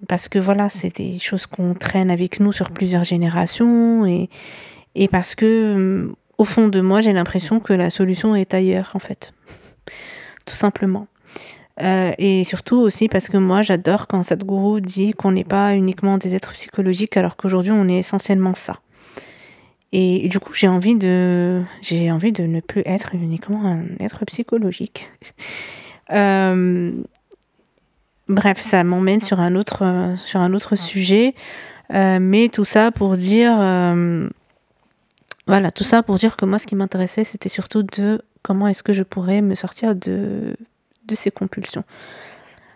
parce 0.08 0.28
que 0.28 0.40
voilà, 0.40 0.70
c'est 0.70 0.96
des 0.98 1.20
choses 1.20 1.46
qu'on 1.46 1.74
traîne 1.74 2.10
avec 2.10 2.40
nous 2.40 2.52
sur 2.52 2.72
plusieurs 2.72 3.04
générations 3.04 4.06
et, 4.06 4.30
et 4.96 5.08
parce 5.08 5.36
que 5.36 5.46
euh, 5.46 6.12
au 6.38 6.44
fond 6.44 6.68
de 6.68 6.82
moi, 6.82 7.02
j'ai 7.02 7.14
l'impression 7.14 7.60
que 7.60 7.74
la 7.74 7.90
solution 7.90 8.36
est 8.36 8.54
ailleurs 8.54 8.92
en 8.96 9.00
fait. 9.00 9.34
Tout 10.46 10.56
simplement. 10.56 11.08
Euh, 11.82 12.12
et 12.20 12.44
surtout 12.44 12.78
aussi 12.78 13.08
parce 13.08 13.30
que 13.30 13.38
moi, 13.38 13.62
j'adore 13.62 14.08
quand 14.08 14.22
Sadhguru 14.24 14.82
dit 14.82 15.14
qu'on 15.14 15.32
n'est 15.32 15.44
pas 15.44 15.74
uniquement 15.74 16.18
des 16.18 16.36
êtres 16.36 16.54
psychologiques 16.54 17.18
alors 17.18 17.36
qu'aujourd'hui, 17.36 17.72
on 17.72 17.88
est 17.88 17.98
essentiellement 17.98 18.54
ça. 18.54 18.74
Et, 19.96 20.28
du 20.28 20.40
coup, 20.40 20.54
j'ai 20.54 20.68
envie 20.68 20.96
de, 20.96 21.62
j'ai 21.82 22.12
envie 22.12 22.32
de 22.32 22.44
ne 22.44 22.60
plus 22.60 22.82
être 22.86 23.16
uniquement 23.16 23.64
un 23.66 23.84
être 24.00 24.26
psychologique. 24.26 25.10
Euh, 26.12 26.92
Bref, 28.30 28.62
ça 28.62 28.84
m'emmène 28.84 29.22
sur 29.22 29.40
un 29.40 29.56
autre, 29.56 30.16
sur 30.26 30.40
un 30.40 30.54
autre 30.54 30.76
sujet. 30.76 31.36
Euh, 31.94 32.20
mais 32.22 32.50
tout 32.50 32.66
ça 32.66 32.92
pour 32.92 33.18
dire. 33.18 33.56
Euh, 33.60 34.30
voilà, 35.46 35.72
tout 35.72 35.84
ça 35.84 36.04
pour 36.04 36.16
dire 36.16 36.38
que 36.38 36.46
moi, 36.46 36.58
ce 36.58 36.66
qui 36.66 36.76
m'intéressait, 36.76 37.26
c'était 37.26 37.50
surtout 37.50 37.84
de 37.84 38.22
comment 38.42 38.68
est-ce 38.68 38.82
que 38.82 38.94
je 38.94 39.04
pourrais 39.04 39.42
me 39.42 39.56
sortir 39.56 39.94
de, 39.94 40.56
de 41.06 41.16
ces 41.16 41.32
compulsions. 41.32 41.84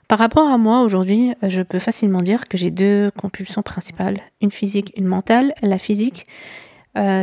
Par 0.09 0.19
rapport 0.19 0.49
à 0.49 0.57
moi, 0.57 0.81
aujourd'hui, 0.81 1.33
je 1.43 1.61
peux 1.61 1.79
facilement 1.79 2.21
dire 2.21 2.47
que 2.47 2.57
j'ai 2.57 2.71
deux 2.71 3.11
compulsions 3.17 3.61
principales, 3.61 4.17
une 4.41 4.51
physique, 4.51 4.93
une 4.97 5.05
mentale. 5.05 5.53
La 5.61 5.77
physique, 5.77 6.27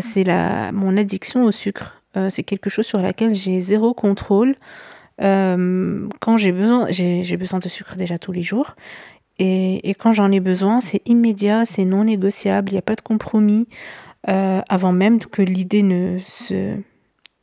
c'est 0.00 0.24
la, 0.24 0.72
mon 0.72 0.96
addiction 0.96 1.44
au 1.44 1.52
sucre. 1.52 2.02
c'est 2.30 2.42
quelque 2.42 2.70
chose 2.70 2.86
sur 2.86 3.00
laquelle 3.00 3.34
j'ai 3.34 3.60
zéro 3.60 3.94
contrôle. 3.94 4.56
Euh, 5.22 6.08
quand 6.20 6.36
j'ai 6.36 6.52
besoin, 6.52 6.86
j'ai 6.90 7.36
besoin 7.36 7.58
de 7.58 7.68
sucre 7.68 7.96
déjà 7.96 8.18
tous 8.18 8.32
les 8.32 8.42
jours. 8.42 8.74
Et, 9.38 9.94
quand 9.98 10.12
j'en 10.12 10.30
ai 10.30 10.40
besoin, 10.40 10.80
c'est 10.80 11.02
immédiat, 11.08 11.64
c'est 11.66 11.84
non 11.84 12.04
négociable, 12.04 12.70
il 12.70 12.74
n'y 12.74 12.78
a 12.78 12.82
pas 12.82 12.94
de 12.94 13.00
compromis. 13.00 13.68
Euh, 14.28 14.60
avant 14.68 14.92
même 14.92 15.18
que 15.18 15.42
l'idée 15.42 15.82
ne 15.82 16.18
se, 16.18 16.76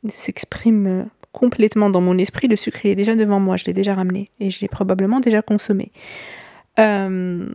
s'exprime 0.08 1.06
complètement 1.32 1.90
dans 1.90 2.00
mon 2.00 2.18
esprit, 2.18 2.48
le 2.48 2.56
sucre 2.56 2.84
est 2.86 2.94
déjà 2.94 3.14
devant 3.14 3.40
moi, 3.40 3.56
je 3.56 3.64
l'ai 3.66 3.72
déjà 3.72 3.94
ramené 3.94 4.30
et 4.40 4.50
je 4.50 4.60
l'ai 4.60 4.68
probablement 4.68 5.20
déjà 5.20 5.42
consommé. 5.42 5.92
Euh, 6.78 7.46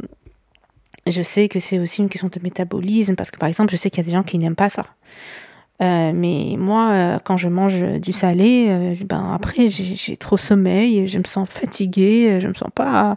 je 1.12 1.22
sais 1.22 1.48
que 1.48 1.60
c'est 1.60 1.80
aussi 1.80 2.02
une 2.02 2.10
question 2.10 2.30
de 2.30 2.40
métabolisme 2.42 3.16
parce 3.16 3.32
que 3.32 3.38
par 3.38 3.50
exemple, 3.50 3.72
je 3.72 3.78
sais 3.78 3.90
qu'il 3.90 4.00
y 4.00 4.02
a 4.02 4.06
des 4.06 4.12
gens 4.12 4.24
qui 4.24 4.38
n'aiment 4.38 4.56
pas 4.56 4.70
ça. 4.70 4.84
Euh, 5.82 6.12
mais 6.14 6.56
moi, 6.58 6.92
euh, 6.92 7.20
quand 7.24 7.38
je 7.38 7.50
mange 7.50 7.82
du 7.84 8.12
salé, 8.12 8.68
euh, 8.70 8.96
ben 9.06 9.32
après 9.34 9.68
j'ai 9.70 10.18
trop 10.18 10.38
sommeil, 10.38 11.08
je 11.08 11.20
me 11.20 11.24
sens 11.24 11.48
fatiguée, 11.48 12.40
je 12.42 12.48
me 12.48 12.56
sens 12.56 12.70
pas, 12.74 13.16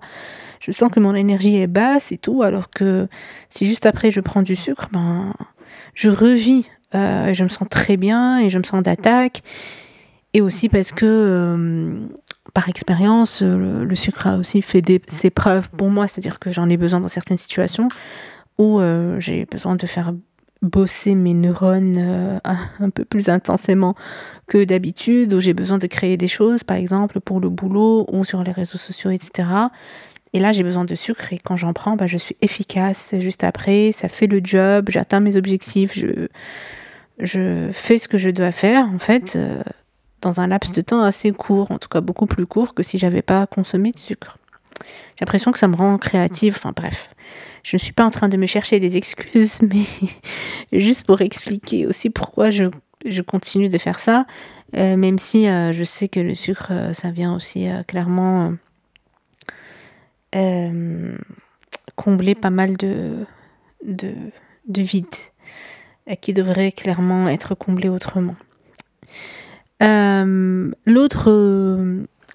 je 0.61 0.71
sens 0.73 0.91
que 0.91 1.01
mon 1.01 1.15
énergie 1.15 1.57
est 1.57 1.67
basse 1.67 2.13
et 2.13 2.19
tout. 2.19 2.43
Alors 2.43 2.71
que 2.71 3.09
si 3.49 3.65
juste 3.65 3.87
après 3.87 4.11
je 4.11 4.21
prends 4.21 4.43
du 4.43 4.57
sucre, 4.57 4.89
ben 4.93 5.33
je 5.95 6.11
revis, 6.11 6.67
je 6.93 7.43
me 7.43 7.49
sens 7.49 7.69
très 7.71 7.97
bien 7.97 8.41
et 8.41 8.51
je 8.51 8.59
me 8.59 8.65
sens 8.65 8.83
d'attaque. 8.83 9.43
Et 10.33 10.41
aussi 10.43 10.69
parce 10.69 10.93
que 10.93 12.07
par 12.55 12.69
expérience, 12.69 13.43
le, 13.43 13.95
sucre 13.95 14.27
a 14.27 14.37
aussi 14.37 14.63
fait 14.63 14.83
des, 14.83 15.01
ses 15.09 15.31
preuves 15.31 15.71
pour 15.71 15.89
moi, 15.89 16.09
c'est-à-dire 16.09 16.39
que 16.39 16.53
j'en 16.53 16.69
ai 16.69 16.77
besoin 16.77 17.01
dans 17.01 17.09
certaines 17.09 17.37
situations 17.37 17.89
où 18.59 18.81
j'ai 19.19 19.47
besoin 19.47 19.77
de 19.77 19.87
faire 19.87 20.13
bosser 20.63 21.15
mes 21.15 21.35
neurones 21.35 21.97
euh, 21.99 22.39
un 22.81 22.91
peu 22.91 23.05
plus 23.05 23.29
intensément 23.29 23.95
que 24.47 24.65
d'habitude, 24.65 25.33
où 25.35 25.41
j'ai 25.41 25.55
besoin 25.55 25.79
de 25.79 25.87
créer 25.87 26.17
des 26.17 26.29
choses, 26.29 26.65
par 26.65 26.77
exemple 26.77 27.21
pour 27.21 27.41
le 27.41 27.49
boulot 27.49 28.07
ou 28.13 28.25
sur 28.25 28.43
les 28.43 28.53
réseaux 28.53 28.79
sociaux, 28.79 29.11
etc. 29.11 29.49
Et 30.33 30.39
là, 30.39 30.53
j'ai 30.53 30.63
besoin 30.63 30.85
de 30.85 30.95
sucre 30.95 31.33
et 31.33 31.39
quand 31.39 31.57
j'en 31.57 31.73
prends, 31.73 31.97
bah, 31.97 32.07
je 32.07 32.17
suis 32.17 32.37
efficace 32.41 33.15
juste 33.19 33.43
après, 33.43 33.91
ça 33.93 34.09
fait 34.09 34.29
le 34.29 34.41
job, 34.43 34.87
j'atteins 34.89 35.21
mes 35.21 35.37
objectifs, 35.37 35.99
je, 35.99 36.29
je 37.19 37.69
fais 37.73 37.99
ce 37.99 38.07
que 38.07 38.17
je 38.17 38.31
dois 38.31 38.53
faire, 38.53 38.87
en 38.95 38.99
fait, 38.99 39.35
euh, 39.35 39.63
dans 40.21 40.41
un 40.41 40.47
laps 40.47 40.73
de 40.73 40.81
temps 40.81 41.03
assez 41.03 41.33
court, 41.33 41.71
en 41.71 41.79
tout 41.79 41.89
cas 41.89 42.01
beaucoup 42.01 42.27
plus 42.27 42.47
court 42.47 42.75
que 42.75 42.83
si 42.83 42.99
j'avais 42.99 43.23
pas 43.23 43.47
consommé 43.47 43.93
de 43.93 43.99
sucre. 43.99 44.39
J'ai 44.81 45.25
l'impression 45.25 45.53
que 45.53 45.59
ça 45.59 45.69
me 45.69 45.77
rend 45.77 45.99
créative, 45.99 46.55
enfin 46.57 46.73
bref. 46.75 47.11
Je 47.63 47.77
ne 47.77 47.79
suis 47.79 47.93
pas 47.93 48.05
en 48.05 48.11
train 48.11 48.29
de 48.29 48.37
me 48.37 48.47
chercher 48.47 48.81
des 48.81 48.97
excuses, 48.97 49.59
mais 49.63 49.85
juste 50.73 51.07
pour 51.07 51.21
expliquer 51.21 51.87
aussi 51.87 52.11
pourquoi 52.11 52.51
je, 52.51 52.65
continue 53.27 53.69
de 53.69 53.79
faire 53.79 54.01
ça, 54.01 54.27
euh, 54.77 54.97
même 54.97 55.19
si 55.19 55.49
euh, 55.49 55.73
je 55.73 55.85
sais 55.85 56.09
que 56.09 56.21
le 56.21 56.35
sucre, 56.35 56.69
euh, 56.71 56.93
ça 56.93 57.11
vient 57.11 57.35
aussi 57.35 57.69
clairement 57.87 58.55
combler 61.97 62.37
pas 62.37 62.51
mal 62.51 62.77
de, 62.77 63.27
de, 63.85 64.15
de 64.69 64.83
vide 64.83 65.07
qui 66.21 66.33
devrait 66.33 66.71
clairement 66.71 67.29
être 67.29 67.57
comblé 67.57 67.89
autrement. 67.89 68.37
L'autre 69.81 71.31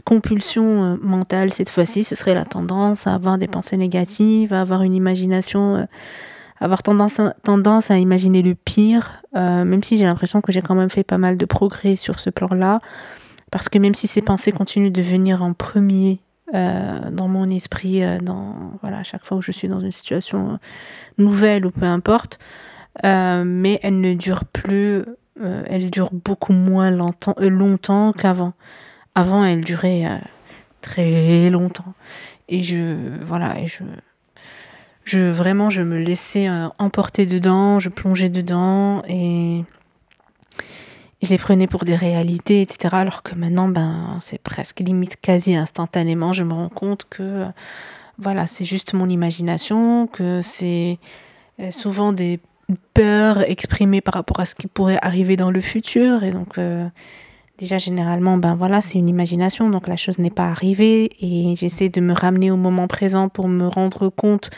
compulsion 0.05 0.83
euh, 0.83 0.97
mentale 1.01 1.51
cette 1.51 1.69
fois-ci, 1.69 2.03
ce 2.03 2.15
serait 2.15 2.33
la 2.33 2.45
tendance 2.45 3.07
à 3.07 3.15
avoir 3.15 3.37
des 3.37 3.47
pensées 3.47 3.75
négatives, 3.75 4.53
à 4.53 4.61
avoir 4.61 4.83
une 4.83 4.93
imagination, 4.93 5.75
euh, 5.75 5.85
avoir 6.59 6.83
tendance 6.83 7.19
à, 7.19 7.93
à 7.93 7.97
imaginer 7.97 8.41
le 8.41 8.55
pire, 8.55 9.23
euh, 9.35 9.65
même 9.65 9.83
si 9.83 9.97
j'ai 9.97 10.05
l'impression 10.05 10.41
que 10.41 10.51
j'ai 10.51 10.61
quand 10.61 10.75
même 10.75 10.89
fait 10.89 11.03
pas 11.03 11.17
mal 11.17 11.35
de 11.35 11.45
progrès 11.45 11.95
sur 11.95 12.19
ce 12.19 12.29
plan-là, 12.29 12.79
parce 13.51 13.67
que 13.67 13.77
même 13.79 13.95
si 13.95 14.07
ces 14.07 14.21
pensées 14.21 14.51
continuent 14.51 14.91
de 14.91 15.01
venir 15.01 15.43
en 15.43 15.53
premier 15.53 16.19
dans 16.53 17.27
mon 17.27 17.49
esprit, 17.49 18.01
voilà, 18.81 19.03
chaque 19.03 19.25
fois 19.25 19.35
où 19.37 19.41
je 19.41 19.51
suis 19.51 19.67
dans 19.67 19.81
une 19.81 19.91
situation 19.91 20.57
nouvelle 21.17 21.65
ou 21.65 21.71
peu 21.71 21.85
importe, 21.85 22.39
mais 23.03 23.79
elles 23.81 23.99
ne 23.99 24.13
durent 24.13 24.45
plus, 24.45 25.03
elles 25.39 25.91
durent 25.91 26.13
beaucoup 26.13 26.53
moins 26.53 26.91
longtemps, 26.91 27.35
longtemps 27.39 28.13
qu'avant. 28.13 28.53
Avant, 29.15 29.45
elle 29.45 29.61
durait 29.61 30.05
euh, 30.05 30.17
très 30.81 31.49
longtemps. 31.49 31.93
Et 32.49 32.63
je, 32.63 32.95
voilà, 33.25 33.59
et 33.59 33.67
je, 33.67 33.83
je 35.05 35.19
vraiment, 35.19 35.69
je 35.69 35.81
me 35.81 35.97
laissais 35.97 36.49
euh, 36.49 36.67
emporter 36.79 37.25
dedans, 37.25 37.79
je 37.79 37.89
plongeais 37.89 38.29
dedans 38.29 39.03
et 39.07 39.63
je 41.21 41.29
les 41.29 41.37
prenais 41.37 41.67
pour 41.67 41.85
des 41.85 41.95
réalités, 41.95 42.61
etc. 42.61 42.89
Alors 42.91 43.23
que 43.23 43.35
maintenant, 43.35 43.69
ben, 43.69 44.17
c'est 44.19 44.37
presque 44.37 44.81
limite 44.81 45.19
quasi 45.21 45.55
instantanément. 45.55 46.33
Je 46.33 46.43
me 46.43 46.53
rends 46.53 46.69
compte 46.69 47.05
que, 47.09 47.45
voilà, 48.19 48.45
c'est 48.47 48.65
juste 48.65 48.93
mon 48.93 49.09
imagination, 49.09 50.07
que 50.07 50.41
c'est 50.41 50.99
euh, 51.61 51.71
souvent 51.71 52.11
des 52.11 52.39
peurs 52.93 53.41
exprimées 53.49 54.01
par 54.01 54.15
rapport 54.15 54.39
à 54.39 54.45
ce 54.45 54.55
qui 54.55 54.67
pourrait 54.67 54.99
arriver 55.01 55.35
dans 55.35 55.51
le 55.51 55.61
futur. 55.61 56.23
Et 56.23 56.31
donc, 56.31 56.57
Déjà, 57.57 57.77
généralement, 57.77 58.37
ben 58.37 58.53
voilà, 58.55 58.81
c'est 58.81 58.97
une 58.97 59.07
imagination, 59.07 59.69
donc 59.69 59.87
la 59.87 59.95
chose 59.95 60.19
n'est 60.19 60.29
pas 60.29 60.49
arrivée 60.49 61.11
et 61.21 61.55
j'essaie 61.55 61.87
de 61.87 62.01
me 62.01 62.11
ramener 62.11 62.51
au 62.51 62.57
moment 62.57 62.87
présent 62.87 63.29
pour 63.29 63.47
me 63.47 63.65
rendre 63.65 64.09
compte 64.09 64.49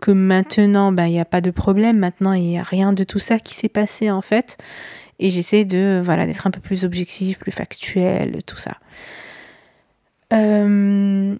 que 0.00 0.10
maintenant, 0.10 0.90
ben, 0.90 1.06
il 1.06 1.12
n'y 1.12 1.20
a 1.20 1.24
pas 1.24 1.40
de 1.40 1.52
problème, 1.52 1.98
maintenant, 1.98 2.32
il 2.32 2.42
n'y 2.42 2.58
a 2.58 2.64
rien 2.64 2.92
de 2.92 3.04
tout 3.04 3.20
ça 3.20 3.38
qui 3.38 3.54
s'est 3.54 3.68
passé 3.68 4.10
en 4.10 4.22
fait. 4.22 4.58
Et 5.20 5.30
j'essaie 5.30 5.64
de, 5.64 6.00
voilà, 6.02 6.26
d'être 6.26 6.48
un 6.48 6.50
peu 6.50 6.60
plus 6.60 6.84
objectif, 6.84 7.38
plus 7.38 7.52
factuel, 7.52 8.42
tout 8.44 8.56
ça. 8.56 8.78
Euh, 10.32 11.36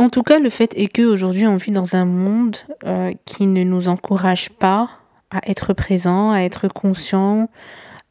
en 0.00 0.08
tout 0.10 0.24
cas, 0.24 0.40
le 0.40 0.50
fait 0.50 0.74
est 0.76 0.88
qu'aujourd'hui, 0.88 1.46
on 1.46 1.54
vit 1.54 1.70
dans 1.70 1.94
un 1.94 2.06
monde 2.06 2.56
euh, 2.84 3.12
qui 3.24 3.46
ne 3.46 3.62
nous 3.62 3.88
encourage 3.88 4.50
pas 4.50 4.90
à 5.34 5.40
être 5.50 5.72
présent, 5.72 6.30
à 6.30 6.40
être 6.40 6.68
conscient, 6.68 7.48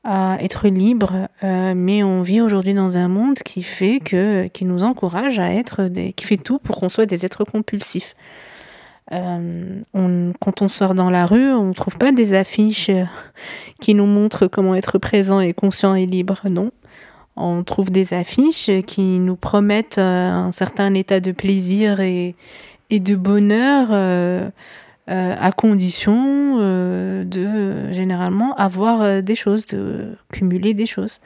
à 0.04 0.38
être 0.42 0.68
libre, 0.68 1.30
euh, 1.44 1.74
mais 1.76 2.04
on 2.04 2.22
vit 2.22 2.42
aujourd'hui 2.42 2.74
dans 2.74 2.98
un 2.98 3.08
monde 3.08 3.36
qui 3.36 3.64
fait 3.64 4.00
que, 4.00 4.48
qui 4.48 4.66
nous 4.66 4.84
encourage 4.84 5.40
à 5.40 5.54
être 5.54 5.84
des, 5.84 6.12
qui 6.14 6.26
fait 6.26 6.38
tout 6.38 6.60
pour 6.60 6.78
qu'on 6.80 6.90
soit 6.90 7.06
des 7.06 7.26
êtres 7.26 7.46
compulsifs. 7.46 8.16
quand 9.10 10.62
on 10.62 10.68
sort 10.68 10.94
dans 10.96 11.10
la 11.10 11.26
rue, 11.26 11.52
on 11.54 11.68
ne 11.68 11.74
trouve 11.74 11.98
pas 11.98 12.12
des 12.12 12.34
affiches 12.34 12.92
qui 13.80 13.96
nous 13.96 14.06
montrent 14.06 14.48
comment 14.48 14.76
être 14.76 14.98
présent 14.98 15.40
et 15.40 15.54
conscient 15.54 15.96
et 15.96 16.06
libre, 16.06 16.42
non. 16.50 16.72
On 17.36 17.64
trouve 17.64 17.90
des 17.90 18.14
affiches 18.14 18.70
qui 18.86 19.20
nous 19.20 19.36
promettent 19.36 19.98
un 19.98 20.52
certain 20.52 20.94
état 20.94 21.20
de 21.20 21.32
plaisir 21.32 22.00
et, 22.00 22.36
et 22.90 23.00
de 23.00 23.16
bonheur 23.16 23.88
euh, 23.92 24.50
à 25.08 25.52
condition 25.52 26.58
euh, 26.60 27.24
de 27.26 27.92
généralement 27.92 28.56
avoir 28.56 29.02
euh, 29.02 29.22
des 29.22 29.36
choses, 29.36 29.66
de 29.66 30.16
cumuler 30.32 30.74
des 30.74 30.86
choses. 30.86 31.20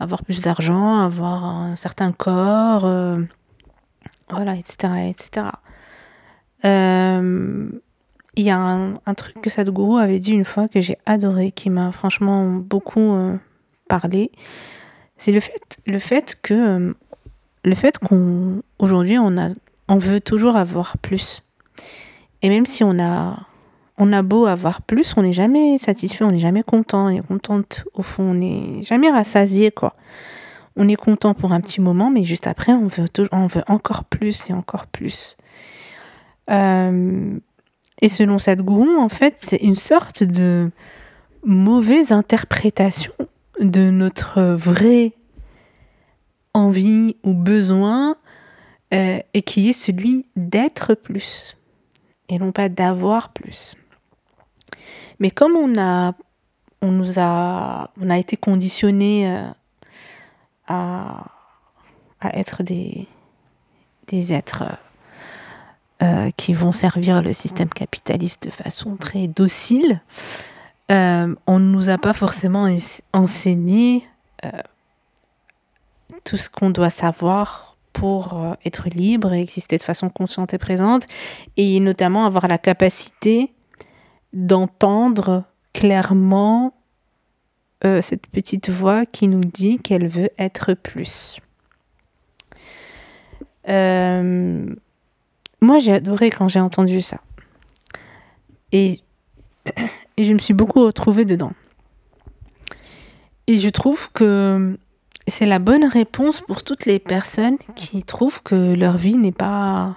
Avoir 0.00 0.24
plus 0.24 0.42
d'argent, 0.42 0.98
avoir 0.98 1.44
un 1.44 1.76
certain 1.76 2.12
corps, 2.12 2.82
voilà, 4.28 4.54
etc. 4.56 5.08
etc. 5.08 5.46
Il 6.62 8.44
y 8.44 8.50
a 8.50 8.58
un, 8.58 9.14
truc 9.14 9.40
que 9.40 9.48
Sadhguru 9.48 9.98
avait 9.98 10.18
dit 10.18 10.32
une 10.32 10.44
fois 10.44 10.68
que 10.68 10.82
j'ai 10.82 10.98
adoré, 11.06 11.50
qui 11.50 11.70
m'a 11.70 11.92
franchement 11.92 12.44
beaucoup 12.44 13.38
parlé. 13.88 14.32
C'est 15.16 15.32
le 15.32 15.40
fait, 15.40 15.78
le 15.86 15.98
fait 15.98 16.36
que 16.42 16.94
le 17.64 17.74
fait 17.74 17.98
qu'on 17.98 18.62
aujourd'hui 18.78 19.18
on 19.18 19.38
a 19.38 19.48
on 19.88 19.96
veut 19.96 20.20
toujours 20.20 20.56
avoir 20.56 20.98
plus. 20.98 21.42
Et 22.46 22.48
même 22.48 22.64
si 22.64 22.84
on 22.84 23.00
a, 23.00 23.40
on 23.98 24.12
a 24.12 24.22
beau 24.22 24.46
avoir 24.46 24.80
plus, 24.80 25.14
on 25.16 25.22
n'est 25.22 25.32
jamais 25.32 25.78
satisfait, 25.78 26.22
on 26.22 26.30
n'est 26.30 26.38
jamais 26.38 26.62
content, 26.62 27.06
on 27.06 27.08
est 27.08 27.26
contente 27.26 27.84
au 27.92 28.02
fond, 28.02 28.22
on 28.22 28.34
n'est 28.34 28.84
jamais 28.84 29.10
rassasié, 29.10 29.72
quoi. 29.72 29.96
On 30.76 30.86
est 30.86 30.94
content 30.94 31.34
pour 31.34 31.50
un 31.50 31.60
petit 31.60 31.80
moment, 31.80 32.08
mais 32.08 32.22
juste 32.22 32.46
après, 32.46 32.70
on 32.70 32.86
veut, 32.86 33.06
on 33.32 33.48
veut 33.48 33.64
encore 33.66 34.04
plus 34.04 34.48
et 34.48 34.52
encore 34.52 34.86
plus. 34.86 35.36
Euh, 36.48 37.36
et 38.00 38.08
selon 38.08 38.38
Sadhguru, 38.38 38.96
en 38.96 39.08
fait, 39.08 39.34
c'est 39.38 39.56
une 39.56 39.74
sorte 39.74 40.22
de 40.22 40.70
mauvaise 41.44 42.12
interprétation 42.12 43.12
de 43.58 43.90
notre 43.90 44.40
vraie 44.40 45.14
envie 46.54 47.16
ou 47.24 47.32
besoin, 47.32 48.14
euh, 48.94 49.18
et 49.34 49.42
qui 49.42 49.68
est 49.68 49.72
celui 49.72 50.26
d'être 50.36 50.94
plus 50.94 51.55
et 52.28 52.38
non 52.38 52.52
pas 52.52 52.68
d'avoir 52.68 53.30
plus. 53.30 53.74
Mais 55.18 55.30
comme 55.30 55.56
on 55.56 55.78
a, 55.78 56.14
on 56.82 56.90
nous 56.90 57.18
a, 57.18 57.90
on 58.00 58.10
a 58.10 58.18
été 58.18 58.36
conditionné 58.36 59.30
euh, 59.30 59.48
à, 60.66 61.26
à, 62.20 62.36
être 62.38 62.62
des, 62.62 63.06
des 64.08 64.32
êtres 64.32 64.64
euh, 66.02 66.30
qui 66.36 66.52
vont 66.52 66.72
servir 66.72 67.22
le 67.22 67.32
système 67.32 67.70
capitaliste 67.70 68.44
de 68.44 68.50
façon 68.50 68.96
très 68.96 69.28
docile, 69.28 70.00
euh, 70.92 71.34
on 71.46 71.58
ne 71.58 71.70
nous 71.70 71.88
a 71.88 71.98
pas 71.98 72.12
forcément 72.12 72.68
enseigné 73.12 74.06
tout 76.24 76.36
ce 76.36 76.50
qu'on 76.50 76.70
doit 76.70 76.90
savoir 76.90 77.75
pour 77.96 78.34
euh, 78.34 78.52
être 78.66 78.90
libre 78.90 79.32
et 79.32 79.40
exister 79.40 79.78
de 79.78 79.82
façon 79.82 80.10
consciente 80.10 80.52
et 80.52 80.58
présente, 80.58 81.06
et 81.56 81.80
notamment 81.80 82.26
avoir 82.26 82.46
la 82.46 82.58
capacité 82.58 83.54
d'entendre 84.34 85.44
clairement 85.72 86.74
euh, 87.86 88.02
cette 88.02 88.26
petite 88.26 88.68
voix 88.68 89.06
qui 89.06 89.28
nous 89.28 89.40
dit 89.40 89.78
qu'elle 89.78 90.08
veut 90.08 90.28
être 90.38 90.74
plus. 90.74 91.38
Euh, 93.70 94.66
moi, 95.62 95.78
j'ai 95.78 95.92
adoré 95.92 96.28
quand 96.28 96.48
j'ai 96.48 96.60
entendu 96.60 97.00
ça. 97.00 97.22
Et, 98.72 99.00
et 100.18 100.24
je 100.24 100.34
me 100.34 100.38
suis 100.38 100.52
beaucoup 100.52 100.84
retrouvée 100.84 101.24
dedans. 101.24 101.52
Et 103.46 103.56
je 103.56 103.70
trouve 103.70 104.12
que 104.12 104.78
c'est 105.26 105.46
la 105.46 105.58
bonne 105.58 105.84
réponse 105.84 106.40
pour 106.40 106.62
toutes 106.62 106.86
les 106.86 106.98
personnes 106.98 107.58
qui 107.74 108.02
trouvent 108.02 108.42
que 108.42 108.74
leur 108.74 108.96
vie 108.96 109.16
n'est 109.16 109.32
pas. 109.32 109.96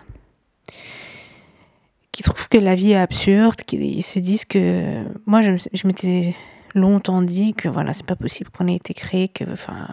qui 2.12 2.24
trouvent 2.24 2.50
que 2.50 2.58
la 2.58 2.76
vie 2.76 2.92
est 2.92 2.96
absurde, 2.96 3.58
qui 3.66 4.02
se 4.02 4.20
disent 4.20 4.46
que. 4.46 5.04
Moi, 5.26 5.42
je, 5.42 5.88
m'étais 5.88 6.36
longtemps 6.74 7.22
dit 7.22 7.54
que 7.54 7.68
voilà, 7.68 7.94
c'est 7.94 8.06
pas 8.06 8.16
possible 8.16 8.50
qu'on 8.50 8.68
ait 8.68 8.76
été 8.76 8.94
créé, 8.94 9.28
que. 9.28 9.44
Enfin. 9.52 9.88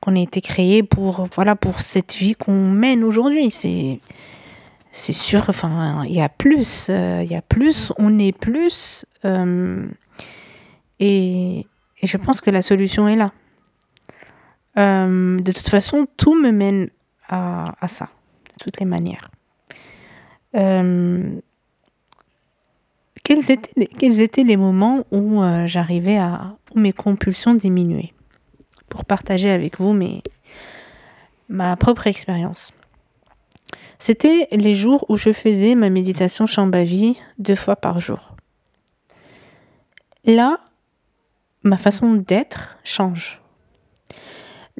qu'on 0.00 0.14
ait 0.14 0.22
été 0.22 0.40
créé 0.40 0.82
pour 0.82 1.28
voilà 1.34 1.56
pour 1.56 1.80
cette 1.80 2.14
vie 2.14 2.34
qu'on 2.34 2.70
mène 2.70 3.04
aujourd'hui 3.04 3.50
c'est 3.50 4.00
c'est 4.92 5.12
sûr 5.12 5.44
enfin 5.50 6.04
il 6.06 6.14
y 6.14 6.22
a 6.22 6.30
plus 6.30 6.86
euh, 6.88 7.20
il 7.22 7.30
y 7.30 7.36
a 7.36 7.42
plus 7.42 7.92
on 7.98 8.18
est 8.18 8.32
plus 8.32 9.04
euh, 9.26 9.86
et 11.00 11.66
je 12.02 12.16
pense 12.16 12.40
que 12.40 12.50
la 12.50 12.62
solution 12.62 13.06
est 13.08 13.16
là 13.16 13.32
euh, 14.80 15.36
de 15.36 15.52
toute 15.52 15.68
façon, 15.68 16.06
tout 16.16 16.34
me 16.34 16.50
mène 16.50 16.90
à, 17.28 17.86
ça, 17.86 18.08
de 18.46 18.64
toutes 18.64 18.80
les 18.80 18.86
manières. 18.86 19.30
Euh, 20.56 21.40
quels, 23.22 23.50
étaient 24.20 24.42
les, 24.42 24.56
moments 24.56 25.04
où 25.12 25.42
euh, 25.42 25.66
j'arrivais 25.68 26.18
à. 26.18 26.56
mes 26.74 26.92
compulsions 26.92 27.54
diminuaient? 27.54 28.12
Pour 28.88 29.04
partager 29.04 29.50
avec 29.50 29.78
vous 29.78 29.96
ma 31.48 31.76
propre 31.76 32.08
expérience. 32.08 32.72
C'était 34.00 34.48
les 34.50 34.74
jours 34.74 35.04
où 35.08 35.16
je 35.16 35.32
faisais 35.32 35.76
ma 35.76 35.90
méditation 35.90 36.46
Shambhavi 36.46 37.16
deux 37.38 37.54
fois 37.54 37.76
par 37.76 38.00
jour. 38.00 38.34
Là, 40.24 40.58
ma 41.62 41.76
façon 41.76 42.14
d'être 42.14 42.78
change. 42.82 43.39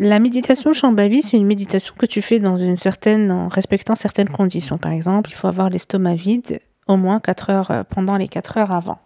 La 0.03 0.19
méditation 0.19 0.73
Shambhavi, 0.73 1.21
c'est 1.21 1.37
une 1.37 1.45
méditation 1.45 1.95
que 1.95 2.07
tu 2.07 2.23
fais 2.23 2.41
dans 2.41 2.57
une 2.57 2.77
certaine, 2.77 3.31
en 3.31 3.49
respectant 3.49 3.95
certaines 3.95 4.31
conditions. 4.31 4.79
Par 4.79 4.93
exemple, 4.93 5.29
il 5.29 5.35
faut 5.35 5.47
avoir 5.47 5.69
l'estomac 5.69 6.15
vide 6.15 6.61
au 6.87 6.97
moins 6.97 7.21
4 7.21 7.51
heures 7.51 7.71
euh, 7.71 7.83
pendant 7.85 8.17
les 8.17 8.27
4 8.27 8.57
heures 8.57 8.73
avant. 8.73 8.99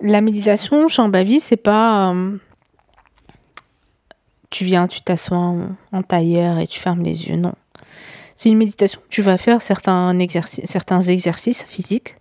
La 0.00 0.22
méditation 0.22 0.88
Shambhavi, 0.88 1.38
c'est 1.40 1.58
pas 1.58 2.14
euh, 2.14 2.38
tu 4.48 4.64
viens, 4.64 4.86
tu 4.86 5.02
t'assois 5.02 5.54
en, 5.92 6.02
tailleur 6.02 6.58
et 6.58 6.66
tu 6.66 6.80
fermes 6.80 7.02
les 7.02 7.28
yeux. 7.28 7.36
Non. 7.36 7.52
C'est 8.36 8.48
une 8.48 8.56
méditation 8.56 9.02
tu 9.10 9.20
vas 9.20 9.36
faire 9.36 9.60
certains, 9.60 10.18
exercices, 10.18 10.64
certains 10.64 11.02
exercices 11.02 11.62
physiques 11.62 12.16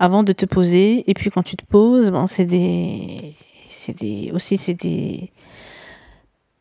avant 0.00 0.24
de 0.24 0.32
te 0.32 0.44
poser. 0.44 1.08
Et 1.08 1.14
puis 1.14 1.30
quand 1.30 1.44
tu 1.44 1.56
te 1.56 1.64
poses, 1.64 2.10
bon, 2.10 2.26
c'est 2.26 2.46
des, 2.46 3.36
c'est 3.70 3.96
des, 3.96 4.32
aussi 4.34 4.56
c'est 4.56 4.74
des, 4.74 5.30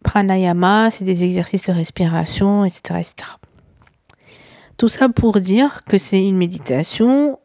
pranayama, 0.03 0.91
c'est 0.91 1.05
des 1.05 1.23
exercices 1.23 1.65
de 1.65 1.71
respiration, 1.73 2.65
etc.. 2.65 2.99
Tout 4.77 4.87
ça 4.87 5.09
pour 5.09 5.39
dire 5.39 5.83
que 5.85 5.97
c'est 5.97 6.23
une 6.23 6.37
méditation 6.37 7.39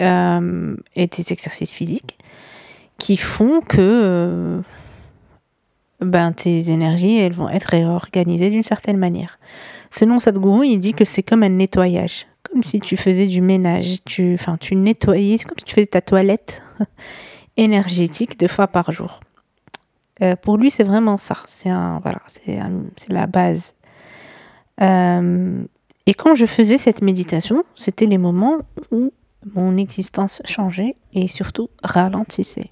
euh, 0.00 0.76
et 0.96 1.06
des 1.06 1.32
exercices 1.32 1.72
physiques 1.72 2.18
qui 2.98 3.16
font 3.16 3.60
que 3.60 3.76
euh, 3.80 4.60
ben, 6.00 6.32
tes 6.32 6.70
énergies 6.70 7.28
vont 7.30 7.48
être 7.48 7.66
réorganisées 7.66 8.50
d'une 8.50 8.62
certaine 8.62 8.96
manière. 8.96 9.38
Selon 9.90 10.18
Sadhguru, 10.18 10.66
il 10.66 10.80
dit 10.80 10.94
que 10.94 11.04
c'est 11.04 11.22
comme 11.22 11.42
un 11.42 11.48
nettoyage, 11.48 12.26
comme 12.42 12.62
si 12.62 12.80
tu 12.80 12.96
faisais 12.96 13.26
du 13.26 13.40
ménage, 13.40 13.98
tu, 14.04 14.36
tu 14.60 14.76
nettoyais, 14.76 15.38
c'est 15.38 15.44
comme 15.44 15.58
si 15.58 15.64
tu 15.64 15.74
faisais 15.74 15.86
ta 15.86 16.00
toilette 16.00 16.62
énergétique 17.56 18.38
deux 18.38 18.48
fois 18.48 18.66
par 18.66 18.90
jour. 18.90 19.20
Euh, 20.22 20.36
pour 20.36 20.56
lui, 20.56 20.70
c'est 20.70 20.84
vraiment 20.84 21.16
ça. 21.16 21.36
C'est 21.46 21.70
voilà, 21.70 22.20
la 23.08 23.26
base. 23.26 23.74
Euh, 24.80 25.64
et 26.06 26.14
quand 26.14 26.34
je 26.34 26.46
faisais 26.46 26.78
cette 26.78 27.02
méditation, 27.02 27.64
c'était 27.74 28.06
les 28.06 28.18
moments 28.18 28.58
où 28.90 29.12
mon 29.54 29.76
existence 29.76 30.42
changeait 30.44 30.96
et 31.12 31.28
surtout 31.28 31.68
ralentissait. 31.82 32.68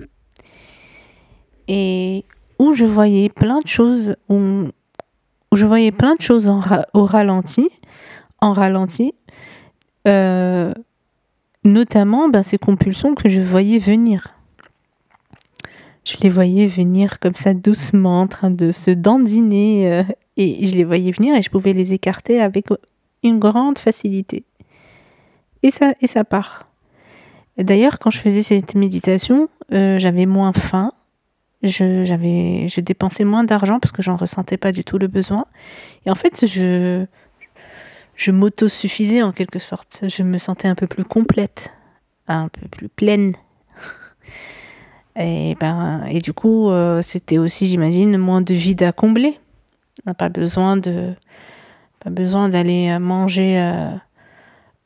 Et 1.68 2.24
où 2.58 2.72
je 2.72 2.84
voyais 2.84 3.28
plein 3.28 3.60
de 3.60 3.68
choses, 3.68 4.16
où, 4.28 4.68
je 5.52 5.66
voyais 5.66 5.92
plein 5.92 6.14
de 6.14 6.22
choses 6.22 6.48
au 6.94 7.04
ralenti, 7.04 7.68
en 8.40 8.52
ralenti, 8.52 9.14
euh, 10.08 10.72
notamment 11.64 12.28
ben, 12.28 12.42
ces 12.42 12.58
compulsions 12.58 13.14
que 13.14 13.28
je 13.28 13.40
voyais 13.40 13.78
venir 13.78 14.34
je 16.04 16.16
les 16.20 16.28
voyais 16.28 16.66
venir 16.66 17.20
comme 17.20 17.34
ça 17.34 17.54
doucement, 17.54 18.22
en 18.22 18.26
train 18.26 18.50
de 18.50 18.72
se 18.72 18.90
dandiner, 18.90 19.92
euh, 19.92 20.02
et 20.36 20.66
je 20.66 20.74
les 20.74 20.84
voyais 20.84 21.12
venir 21.12 21.34
et 21.36 21.42
je 21.42 21.50
pouvais 21.50 21.72
les 21.72 21.92
écarter 21.92 22.40
avec 22.40 22.66
une 23.22 23.38
grande 23.38 23.78
facilité. 23.78 24.44
Et 25.62 25.70
ça, 25.70 25.94
et 26.00 26.06
ça 26.06 26.24
part. 26.24 26.66
D'ailleurs, 27.58 27.98
quand 27.98 28.10
je 28.10 28.18
faisais 28.18 28.42
cette 28.42 28.74
méditation, 28.74 29.48
euh, 29.72 29.98
j'avais 29.98 30.26
moins 30.26 30.52
faim, 30.52 30.92
je, 31.62 32.04
j'avais, 32.04 32.68
je 32.68 32.80
dépensais 32.80 33.24
moins 33.24 33.44
d'argent 33.44 33.78
parce 33.78 33.92
que 33.92 34.02
j'en 34.02 34.16
ressentais 34.16 34.56
pas 34.56 34.72
du 34.72 34.84
tout 34.84 34.98
le 34.98 35.06
besoin. 35.06 35.44
Et 36.06 36.10
en 36.10 36.14
fait, 36.14 36.46
je, 36.46 37.04
je 38.16 38.30
m'autosuffisais 38.30 39.22
en 39.22 39.32
quelque 39.32 39.58
sorte. 39.58 40.04
Je 40.08 40.22
me 40.22 40.38
sentais 40.38 40.66
un 40.66 40.74
peu 40.74 40.86
plus 40.86 41.04
complète, 41.04 41.70
un 42.26 42.48
peu 42.48 42.66
plus 42.68 42.88
pleine. 42.88 43.34
Et, 45.16 45.56
ben, 45.60 46.04
et 46.08 46.20
du 46.20 46.32
coup, 46.32 46.70
euh, 46.70 47.02
c'était 47.02 47.38
aussi, 47.38 47.66
j'imagine, 47.66 48.16
moins 48.16 48.40
de 48.40 48.54
vide 48.54 48.82
à 48.82 48.92
combler. 48.92 49.38
On 50.06 50.10
n'a 50.10 50.14
pas 50.14 50.30
besoin 50.30 50.76
de, 50.76 51.12
pas 52.00 52.10
besoin 52.10 52.48
d'aller 52.48 52.98
manger 52.98 53.60
euh, 53.60 53.90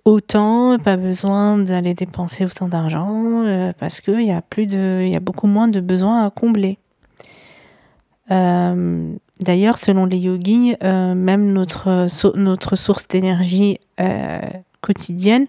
autant, 0.05 0.79
pas 0.79 0.97
besoin 0.97 1.59
d'aller 1.59 1.95
dépenser 1.95 2.45
autant 2.45 2.67
d'argent, 2.69 3.45
euh, 3.45 3.73
parce 3.79 4.01
qu'il 4.01 4.23
y 4.23 4.33
a 4.33 4.43
plus 4.43 4.67
de, 4.67 5.03
il 5.03 5.11
y 5.11 5.17
a 5.17 5.21
beaucoup 5.21 5.47
moins 5.47 5.69
de 5.69 5.81
besoins 5.81 6.25
à 6.25 6.31
combler. 6.31 6.79
D'ailleurs, 8.29 9.79
selon 9.79 10.05
les 10.07 10.19
yogis, 10.19 10.75
même 10.83 11.53
notre, 11.53 12.09
notre 12.37 12.75
source 12.75 13.07
d'énergie 13.07 13.79
quotidienne, 14.81 15.47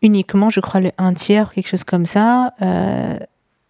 uniquement, 0.00 0.48
je 0.48 0.60
crois, 0.60 0.80
le 0.80 0.92
un 0.96 1.12
tiers, 1.12 1.52
quelque 1.52 1.68
chose 1.68 1.84
comme 1.84 2.06
ça, 2.06 2.54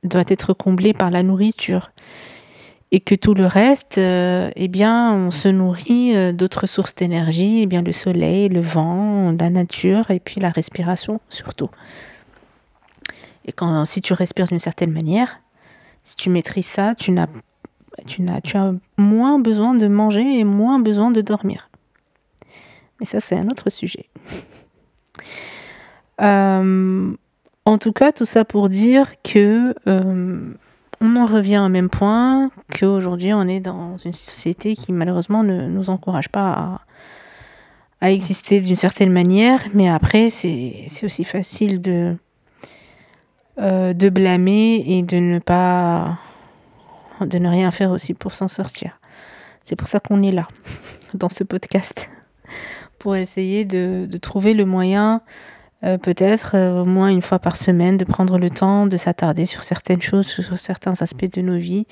doit 0.04 0.24
être 0.28 0.52
comblé 0.52 0.92
par 0.92 1.11
la 1.11 1.22
nourriture. 1.22 1.90
Et 2.92 3.00
que 3.00 3.16
tout 3.16 3.35
le 3.35 3.46
reste, 3.46 3.98
euh, 3.98 4.50
eh 4.54 4.68
bien, 4.68 5.12
on 5.12 5.30
se 5.32 5.48
nourrit 5.48 6.16
euh, 6.16 6.32
d'autres 6.32 6.66
sources 6.66 6.94
d'énergie, 6.94 7.62
eh 7.62 7.66
bien, 7.66 7.82
le 7.82 7.92
soleil, 7.92 8.48
le 8.48 8.61
vent, 8.61 9.35
la 9.38 9.50
nature, 9.50 10.11
et 10.11 10.20
puis 10.20 10.40
la 10.40 10.50
respiration 10.50 11.20
surtout. 11.28 11.68
Et 13.44 13.52
quand, 13.52 13.85
si 13.85 14.00
tu 14.00 14.12
respires 14.12 14.46
d'une 14.46 14.61
certaine 14.61 14.92
manière, 14.92 15.40
si 16.04 16.14
tu 16.14 16.30
maîtrises 16.30 16.66
ça, 16.66 16.94
tu, 16.94 17.11
n'as, 17.11 17.26
tu, 18.06 18.22
n'as, 18.22 18.40
tu 18.40 18.56
as 18.56 18.72
moins 18.96 19.40
besoin 19.40 19.74
de 19.74 19.88
manger 19.88 20.38
et 20.38 20.44
moins 20.44 20.78
besoin 20.78 21.11
de 21.11 21.20
dormir. 21.20 21.68
Mais 23.00 23.06
ça, 23.06 23.18
c'est 23.20 23.37
un 23.37 23.48
autre 23.48 23.70
sujet. 23.70 24.09
Euh, 26.22 27.14
en 27.66 27.79
tout 27.79 27.92
cas, 27.92 28.12
tout 28.12 28.24
ça 28.26 28.44
pour 28.44 28.68
dire 28.68 29.20
que 29.22 29.74
euh, 29.88 30.55
on 31.00 31.16
en 31.16 31.26
revient 31.26 31.59
au 31.59 31.68
même 31.68 31.90
point 31.90 32.50
qu'aujourd'hui 32.72 33.35
on 33.35 33.46
est 33.48 33.61
dans 33.61 33.96
une 33.98 34.12
société 34.12 34.76
qui 34.76 34.92
malheureusement 34.92 35.42
ne 35.42 35.66
nous 35.66 35.90
encourage 35.90 36.29
pas 36.29 36.81
à, 38.00 38.12
exister 38.12 38.61
d'une 38.61 38.76
certaine 38.76 39.11
manière, 39.11 39.61
mais 39.74 39.88
après 39.88 40.31
c'est 40.31 40.87
aussi 41.02 41.24
facile 41.24 41.81
de, 41.81 42.16
euh, 43.59 43.92
blâmer 43.94 44.85
et 44.87 45.02
de 45.02 45.16
ne 45.16 45.40
rien 47.48 47.70
faire 47.72 47.90
aussi 47.90 48.14
pour 48.14 48.33
s'en 48.33 48.46
sortir. 48.46 49.00
C'est 49.64 49.74
pour 49.74 49.88
ça 49.88 49.98
qu'on 49.98 50.22
est 50.22 50.31
là 50.31 50.46
dans 51.14 51.29
ce 51.29 51.42
podcast 51.42 52.09
pour 53.00 53.16
essayer 53.16 53.64
de 53.64 54.16
trouver 54.18 54.55
le 54.55 54.64
moyen 54.66 55.20
euh, 55.87 55.99
peut-être 55.99 56.53
euh, 56.55 56.83
au 56.83 56.85
moins 56.85 57.09
une 57.09 57.22
fois 57.22 57.38
par 57.38 57.57
semaine, 57.57 57.96
de 57.96 58.05
prendre 58.05 58.38
le 58.38 58.51
temps 58.51 58.87
de 58.87 58.96
s'attarder 58.96 59.46
sur 59.46 59.62
certaines 59.62 60.03
choses, 60.03 60.27
sur 60.27 60.59
certains 60.59 60.94
aspects 61.01 61.31
de 61.33 61.42
nos 61.42 61.59
vies, 61.59 61.87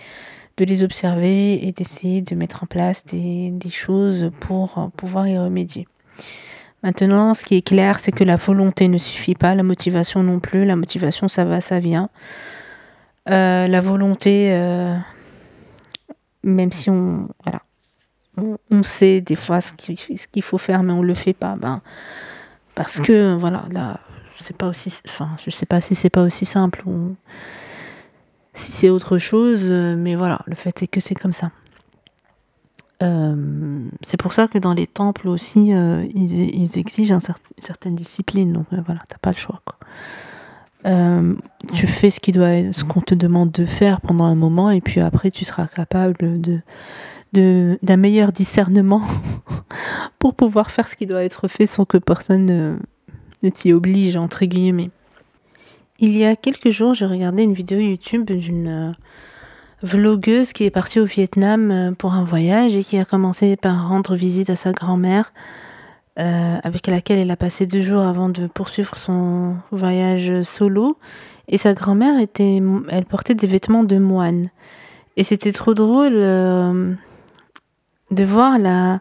de 0.56 0.64
les 0.64 0.82
observer 0.82 1.64
et 1.64 1.70
d'essayer 1.70 2.20
de 2.20 2.34
mettre 2.34 2.64
en 2.64 2.66
place 2.66 3.04
des, 3.06 3.52
choses 3.70 4.30
pour 4.40 4.78
euh, 4.78 4.86
pouvoir 4.96 5.28
y 5.28 5.38
remédier. 5.38 5.86
Maintenant, 6.82 7.34
ce 7.34 7.44
qui 7.44 7.56
est 7.56 7.66
clair, 7.66 8.00
c'est 8.00 8.12
que 8.12 8.24
la 8.24 8.36
volonté 8.36 8.88
ne 8.88 8.98
suffit 8.98 9.34
pas, 9.34 9.54
la 9.54 9.62
motivation 9.62 10.22
non 10.22 10.40
plus. 10.40 10.64
La 10.64 10.76
motivation, 10.76 11.28
ça 11.28 11.44
va, 11.44 11.60
ça 11.60 11.78
vient. 11.78 12.10
la 13.26 13.80
volonté, 13.80 14.50
même 16.42 16.72
si 16.72 16.90
on, 16.90 17.28
voilà, 17.42 17.62
on, 18.70 18.82
sait 18.82 19.22
des 19.22 19.34
fois 19.34 19.62
ce 19.62 19.72
qu'il 19.72 20.42
faut 20.42 20.58
faire, 20.58 20.82
mais 20.82 20.92
on 20.92 21.00
ne 21.00 21.06
le 21.06 21.14
fait 21.14 21.32
pas, 21.32 21.56
ben, 21.56 21.80
parce 22.74 23.00
que, 23.00 23.34
voilà, 23.34 23.64
là, 23.70 24.00
c'est 24.38 24.56
pas 24.56 24.68
aussi. 24.68 24.92
Enfin, 25.06 25.30
je 25.44 25.50
sais 25.50 25.66
pas 25.66 25.80
si 25.80 25.94
c'est 25.94 26.10
pas 26.10 26.22
aussi 26.22 26.46
simple 26.46 26.82
ou 26.86 27.16
si 28.52 28.72
c'est 28.72 28.90
autre 28.90 29.18
chose, 29.18 29.64
mais 29.64 30.14
voilà, 30.14 30.40
le 30.46 30.54
fait 30.54 30.82
est 30.82 30.86
que 30.86 31.00
c'est 31.00 31.14
comme 31.14 31.32
ça. 31.32 31.50
Euh, 33.02 33.88
c'est 34.02 34.16
pour 34.16 34.32
ça 34.32 34.48
que 34.48 34.58
dans 34.58 34.72
les 34.72 34.86
temples 34.86 35.28
aussi, 35.28 35.72
euh, 35.72 36.06
ils, 36.14 36.78
exigent 36.78 37.12
une 37.12 37.20
certaine 37.58 37.94
discipline. 37.94 38.52
Donc 38.52 38.66
euh, 38.72 38.78
voilà, 38.84 39.02
t'as 39.08 39.18
pas 39.18 39.30
le 39.30 39.36
choix. 39.36 39.60
tu 41.72 41.86
fais 41.86 42.10
ce 42.10 42.20
qui 42.20 42.32
doit, 42.32 42.72
ce 42.72 42.84
qu'on 42.84 43.00
te 43.00 43.14
demande 43.14 43.50
de 43.50 43.66
faire 43.66 44.00
pendant 44.00 44.24
un 44.24 44.34
moment, 44.34 44.70
et 44.70 44.80
puis 44.80 45.00
après 45.00 45.30
tu 45.30 45.44
seras 45.44 45.66
capable 45.66 46.16
de 46.18 46.60
d'un 47.82 47.96
meilleur 47.96 48.30
discernement 48.30 49.02
pour 50.18 50.34
pouvoir 50.34 50.70
faire 50.70 50.88
ce 50.88 50.96
qui 50.96 51.06
doit 51.06 51.24
être 51.24 51.48
fait 51.48 51.66
sans 51.66 51.84
que 51.84 51.98
personne 51.98 52.78
ne, 53.42 53.48
t'y 53.50 53.72
oblige, 53.72 54.16
entre 54.16 54.44
guillemets. 54.44 54.90
Il 55.98 56.16
y 56.16 56.24
a 56.24 56.36
quelques 56.36 56.70
jours, 56.70 56.94
j'ai 56.94 57.06
regardé 57.06 57.42
une 57.42 57.52
vidéo 57.52 57.78
YouTube 57.78 58.30
d'une 58.30 58.68
euh, 58.68 58.92
vlogueuse 59.82 60.52
qui 60.52 60.64
est 60.64 60.70
partie 60.70 60.98
au 60.98 61.04
Vietnam 61.04 61.70
euh, 61.70 61.92
pour 61.92 62.14
un 62.14 62.24
voyage 62.24 62.76
et 62.76 62.82
qui 62.82 62.98
a 62.98 63.04
commencé 63.04 63.56
par 63.56 63.88
rendre 63.88 64.16
visite 64.16 64.50
à 64.50 64.56
sa 64.56 64.72
grand-mère, 64.72 65.32
euh, 66.18 66.56
avec 66.62 66.86
laquelle 66.88 67.18
elle 67.18 67.30
a 67.30 67.36
passé 67.36 67.66
deux 67.66 67.82
jours 67.82 68.02
avant 68.02 68.28
de 68.28 68.46
poursuivre 68.48 68.96
son 68.96 69.56
voyage 69.70 70.42
solo. 70.42 70.98
Et 71.46 71.58
sa 71.58 71.74
grand-mère 71.74 72.18
était, 72.18 72.60
elle 72.88 73.04
portait 73.04 73.34
des 73.34 73.46
vêtements 73.46 73.84
de 73.84 73.98
moine. 73.98 74.48
Et 75.16 75.22
c'était 75.22 75.52
trop 75.52 75.74
drôle 75.74 76.14
de 78.14 78.24
voir 78.24 78.58
la, 78.58 79.00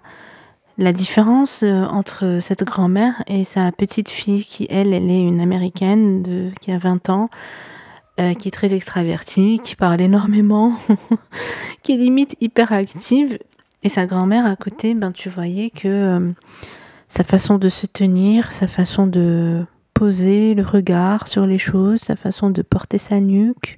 la 0.77 0.91
différence 0.91 1.61
euh, 1.63 1.83
entre 1.85 2.39
cette 2.41 2.63
grand-mère 2.63 3.23
et 3.27 3.43
sa 3.43 3.71
petite 3.71 4.09
fille 4.09 4.43
qui, 4.43 4.65
elle, 4.69 4.93
elle 4.93 5.09
est 5.11 5.21
une 5.21 5.39
américaine 5.39 6.51
qui 6.61 6.71
a 6.71 6.77
20 6.77 7.09
ans, 7.09 7.29
euh, 8.19 8.33
qui 8.33 8.47
est 8.47 8.51
très 8.51 8.73
extravertie, 8.73 9.59
qui 9.63 9.75
parle 9.75 10.01
énormément, 10.01 10.73
qui 11.83 11.93
est 11.93 11.97
limite 11.97 12.35
hyper 12.41 12.71
active. 12.71 13.37
Et 13.83 13.89
sa 13.89 14.05
grand-mère 14.05 14.45
à 14.45 14.55
côté, 14.55 14.95
ben, 14.95 15.11
tu 15.11 15.29
voyais 15.29 15.69
que 15.69 15.87
euh, 15.87 16.31
sa 17.07 17.23
façon 17.23 17.57
de 17.57 17.69
se 17.69 17.85
tenir, 17.85 18.51
sa 18.51 18.67
façon 18.67 19.05
de 19.05 19.65
poser 19.93 20.55
le 20.55 20.63
regard 20.63 21.27
sur 21.27 21.45
les 21.45 21.59
choses, 21.59 21.99
sa 21.99 22.15
façon 22.15 22.49
de 22.49 22.61
porter 22.63 22.97
sa 22.97 23.19
nuque, 23.19 23.77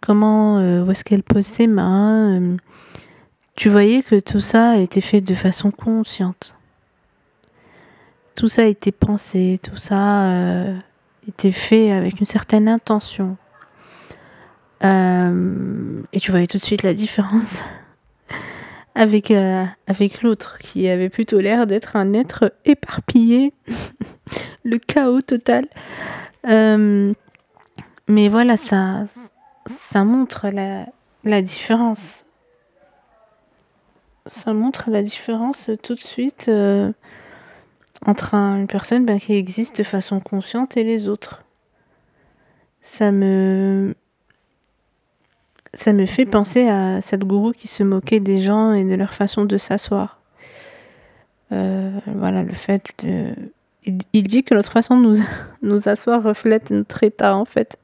comment, 0.00 0.56
où 0.56 0.90
est-ce 0.90 1.04
qu'elle 1.04 1.22
pose 1.22 1.44
ses 1.44 1.66
mains 1.66 2.56
tu 3.56 3.68
voyais 3.68 4.02
que 4.02 4.18
tout 4.18 4.40
ça 4.40 4.70
a 4.70 4.76
été 4.76 5.00
fait 5.00 5.20
de 5.20 5.34
façon 5.34 5.70
consciente. 5.70 6.54
Tout 8.34 8.48
ça 8.48 8.62
a 8.62 8.64
été 8.64 8.90
pensé, 8.90 9.60
tout 9.62 9.76
ça 9.76 10.28
euh, 10.28 10.76
était 11.28 11.52
fait 11.52 11.92
avec 11.92 12.18
une 12.18 12.26
certaine 12.26 12.68
intention. 12.68 13.36
Euh, 14.82 16.02
et 16.12 16.18
tu 16.18 16.32
voyais 16.32 16.48
tout 16.48 16.58
de 16.58 16.62
suite 16.62 16.82
la 16.82 16.94
différence 16.94 17.60
avec, 18.96 19.30
euh, 19.30 19.64
avec 19.86 20.22
l'autre, 20.22 20.58
qui 20.58 20.88
avait 20.88 21.08
plutôt 21.08 21.38
l'air 21.38 21.68
d'être 21.68 21.94
un 21.94 22.12
être 22.12 22.52
éparpillé, 22.64 23.52
le 24.64 24.78
chaos 24.78 25.20
total. 25.20 25.66
mais 26.44 28.28
voilà, 28.28 28.56
ça, 28.56 29.06
ça 29.66 30.02
montre 30.02 30.48
la, 30.48 30.86
la 31.22 31.40
différence 31.40 32.23
ça 34.26 34.52
montre 34.52 34.90
la 34.90 35.02
différence 35.02 35.70
tout 35.82 35.94
de 35.94 36.02
suite 36.02 36.46
euh, 36.48 36.92
entre 38.06 38.34
une 38.34 38.66
personne 38.66 39.04
ben, 39.04 39.18
qui 39.18 39.34
existe 39.34 39.78
de 39.78 39.82
façon 39.82 40.20
consciente 40.20 40.76
et 40.76 40.84
les 40.84 41.08
autres. 41.08 41.44
Ça 42.80 43.12
me 43.12 43.94
ça 45.74 45.92
me 45.92 46.06
fait 46.06 46.26
penser 46.26 46.68
à 46.68 47.00
cette 47.00 47.24
gourou 47.24 47.52
qui 47.52 47.66
se 47.66 47.82
moquait 47.82 48.20
des 48.20 48.38
gens 48.38 48.72
et 48.72 48.84
de 48.84 48.94
leur 48.94 49.12
façon 49.12 49.44
de 49.44 49.58
s'asseoir. 49.58 50.20
Euh, 51.52 51.90
voilà, 52.06 52.42
le 52.42 52.52
fait 52.52 52.92
de... 53.02 53.34
Il, 54.14 54.26
dit 54.26 54.44
que 54.44 54.54
notre 54.54 54.72
façon 54.72 54.96
de 54.96 55.02
nous, 55.02 55.16
nous 55.62 55.88
asseoir 55.88 56.22
reflète 56.22 56.70
notre 56.70 57.02
état, 57.02 57.36
en 57.36 57.44
fait. 57.44 57.78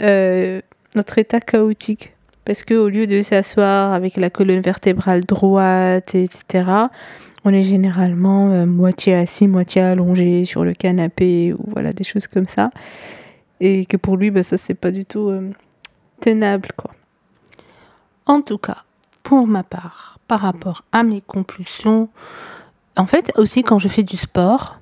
Euh, 0.00 0.62
notre 0.94 1.18
état 1.18 1.40
chaotique. 1.40 2.13
Parce 2.44 2.62
qu'au 2.62 2.88
lieu 2.88 3.06
de 3.06 3.22
s'asseoir 3.22 3.92
avec 3.92 4.16
la 4.16 4.30
colonne 4.30 4.60
vertébrale 4.60 5.24
droite, 5.24 6.14
etc., 6.14 6.88
on 7.44 7.52
est 7.52 7.62
généralement 7.62 8.50
euh, 8.50 8.66
moitié 8.66 9.14
assis, 9.14 9.46
moitié 9.46 9.82
allongé 9.82 10.44
sur 10.44 10.64
le 10.64 10.72
canapé, 10.72 11.54
ou 11.54 11.64
voilà, 11.68 11.92
des 11.92 12.04
choses 12.04 12.26
comme 12.26 12.46
ça. 12.46 12.70
Et 13.60 13.86
que 13.86 13.96
pour 13.96 14.16
lui, 14.16 14.30
bah, 14.30 14.42
ça, 14.42 14.56
c'est 14.56 14.74
pas 14.74 14.90
du 14.90 15.04
tout 15.04 15.28
euh, 15.28 15.50
tenable, 16.20 16.70
quoi. 16.76 16.90
En 18.26 18.40
tout 18.40 18.58
cas, 18.58 18.84
pour 19.22 19.46
ma 19.46 19.62
part, 19.62 20.18
par 20.26 20.40
rapport 20.40 20.84
à 20.92 21.02
mes 21.02 21.20
compulsions, 21.20 22.08
en 22.96 23.06
fait, 23.06 23.32
aussi 23.36 23.62
quand 23.62 23.78
je 23.78 23.88
fais 23.88 24.02
du 24.02 24.16
sport, 24.16 24.80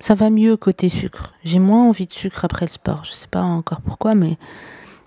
ça 0.00 0.14
va 0.14 0.30
mieux 0.30 0.56
côté 0.56 0.88
sucre. 0.88 1.34
J'ai 1.44 1.58
moins 1.58 1.86
envie 1.88 2.06
de 2.06 2.12
sucre 2.12 2.44
après 2.44 2.66
le 2.66 2.70
sport. 2.70 3.04
Je 3.04 3.12
sais 3.12 3.26
pas 3.26 3.42
encore 3.42 3.80
pourquoi, 3.82 4.14
mais 4.14 4.38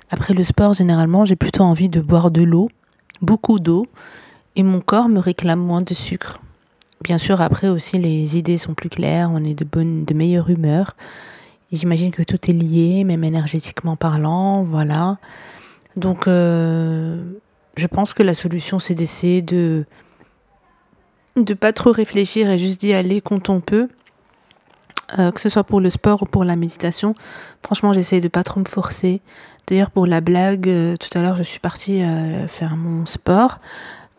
après 0.10 0.34
le 0.34 0.44
sport, 0.44 0.74
généralement, 0.74 1.26
j'ai 1.26 1.36
plutôt 1.36 1.64
envie 1.64 1.90
de 1.90 2.02
boire 2.02 2.32
de 2.32 2.42
l'eau, 2.42 2.70
beaucoup 3.22 3.60
d'eau, 3.60 3.88
et 4.56 4.64
mon 4.64 4.80
corps 4.80 5.10
me 5.10 5.20
réclame 5.20 5.60
moins 5.60 5.82
de 5.82 5.94
sucre. 5.94 6.40
bien 7.02 7.18
sûr, 7.18 7.42
après 7.42 7.68
aussi, 7.68 7.98
les 8.00 8.38
idées 8.38 8.58
sont 8.58 8.74
plus 8.74 8.90
claires, 8.90 9.30
on 9.34 9.44
est 9.44 9.54
de 9.54 9.66
bonne, 9.66 10.04
de 10.04 10.14
meilleure 10.14 10.50
humeur. 10.50 10.96
J'imagine 11.72 12.12
que 12.12 12.24
tout 12.24 12.50
est 12.50 12.54
lié, 12.54 13.04
même 13.04 13.24
énergétiquement 13.24 13.96
parlant, 13.96 14.64
voilà. 14.64 15.18
Donc, 15.96 16.28
euh, 16.28 17.22
je 17.76 17.88
pense 17.88 18.14
que 18.14 18.24
la 18.24 18.34
solution, 18.34 18.80
c'est 18.80 18.96
d'essayer 18.96 19.42
de 19.42 19.86
de 21.36 21.54
pas 21.54 21.72
trop 21.72 21.92
réfléchir 21.92 22.50
et 22.50 22.58
juste 22.58 22.82
d'y 22.82 22.94
aller 22.94 23.22
quand 23.22 23.50
on 23.50 23.62
peut. 23.62 23.90
Euh, 25.20 25.32
que 25.32 25.40
ce 25.40 25.50
soit 25.50 25.64
pour 25.64 25.80
le 25.80 25.90
sport 25.90 26.24
ou 26.24 26.26
pour 26.26 26.44
la 26.44 26.58
méditation. 26.58 27.16
Franchement, 27.64 27.94
j'essaie 27.94 28.20
de 28.20 28.28
pas 28.28 28.44
trop 28.44 28.60
me 28.60 28.66
forcer. 28.66 29.22
D'ailleurs, 29.68 29.92
pour 29.92 30.08
la 30.08 30.22
blague, 30.22 30.70
euh, 30.70 30.96
tout 30.98 31.16
à 31.18 31.22
l'heure, 31.22 31.38
je 31.38 31.44
suis 31.44 31.60
partie 31.60 32.02
faire 32.48 32.76
mon 32.76 33.06
sport, 33.06 33.60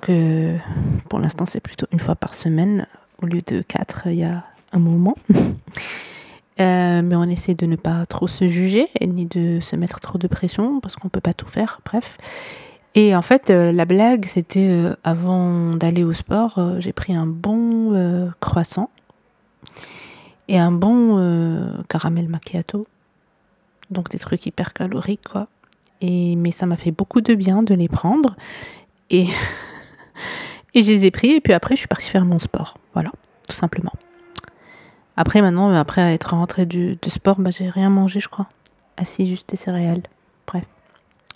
que 0.00 0.54
pour 1.08 1.18
l'instant, 1.18 1.46
c'est 1.46 1.60
plutôt 1.60 1.86
une 1.92 2.00
fois 2.00 2.14
par 2.14 2.34
semaine, 2.34 2.86
au 3.22 3.26
lieu 3.26 3.40
de 3.46 3.62
quatre 3.62 4.06
il 4.06 4.18
y 4.18 4.24
a 4.24 4.44
un 4.72 4.78
moment. 4.78 5.16
Euh, 6.60 7.02
mais 7.02 7.14
on 7.14 7.22
essaie 7.22 7.54
de 7.54 7.66
ne 7.66 7.76
pas 7.76 8.04
trop 8.06 8.26
se 8.26 8.48
juger, 8.48 8.88
ni 9.00 9.26
de 9.26 9.60
se 9.60 9.76
mettre 9.76 10.00
trop 10.00 10.18
de 10.18 10.26
pression, 10.26 10.80
parce 10.80 10.96
qu'on 10.96 11.08
peut 11.08 11.20
pas 11.20 11.32
tout 11.32 11.46
faire, 11.46 11.80
bref. 11.84 12.18
Et 12.96 13.14
en 13.14 13.22
fait, 13.22 13.50
euh, 13.50 13.70
la 13.70 13.84
blague, 13.84 14.26
c'était 14.26 14.68
euh, 14.68 14.96
avant 15.04 15.76
d'aller 15.76 16.02
au 16.02 16.12
sport, 16.12 16.60
j'ai 16.80 16.92
pris 16.92 17.14
un 17.14 17.26
bon 17.26 18.32
croissant 18.40 18.90
et 20.48 20.58
un 20.58 20.72
bon 20.72 21.78
caramel 21.88 22.28
macchiato. 22.28 22.88
Donc 23.90 24.10
des 24.10 24.18
trucs 24.18 24.44
hyper 24.46 24.72
caloriques, 24.72 25.26
quoi. 25.28 25.48
Et, 26.00 26.36
mais 26.36 26.50
ça 26.50 26.66
m'a 26.66 26.76
fait 26.76 26.90
beaucoup 26.90 27.20
de 27.20 27.34
bien 27.34 27.62
de 27.62 27.74
les 27.74 27.88
prendre. 27.88 28.36
Et, 29.10 29.26
et 30.74 30.82
je 30.82 30.92
les 30.92 31.04
ai 31.04 31.10
pris, 31.10 31.30
et 31.30 31.40
puis 31.40 31.52
après, 31.52 31.74
je 31.74 31.80
suis 31.80 31.88
partie 31.88 32.08
faire 32.08 32.24
mon 32.24 32.38
sport. 32.38 32.78
Voilà, 32.94 33.10
tout 33.48 33.56
simplement. 33.56 33.92
Après, 35.16 35.42
maintenant, 35.42 35.74
après 35.74 36.14
être 36.14 36.34
rentrée 36.34 36.64
du, 36.64 36.96
sport, 37.08 37.40
bah, 37.40 37.50
j'ai 37.50 37.68
rien 37.68 37.90
mangé, 37.90 38.20
je 38.20 38.28
crois. 38.28 38.46
Assis, 38.96 39.26
juste 39.26 39.50
des 39.50 39.56
céréales. 39.56 40.02
Bref. 40.46 40.64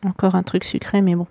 Encore 0.05 0.37
un 0.37 0.45
truc 0.45 0.63
sucré, 0.63 1.03
mais 1.03 1.17
bon. 1.17 1.27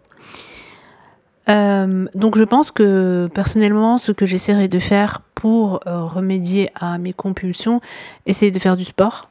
Euh, 1.49 2.05
donc 2.13 2.37
je 2.37 2.43
pense 2.43 2.71
que 2.71 3.29
personnellement, 3.33 3.97
ce 3.97 4.11
que 4.11 4.25
j'essaierai 4.25 4.67
de 4.67 4.79
faire 4.79 5.21
pour 5.33 5.79
euh, 5.87 6.03
remédier 6.03 6.69
à 6.75 6.97
mes 6.97 7.13
compulsions, 7.13 7.81
essayer 8.25 8.51
de 8.51 8.59
faire 8.59 8.77
du 8.77 8.83
sport. 8.83 9.29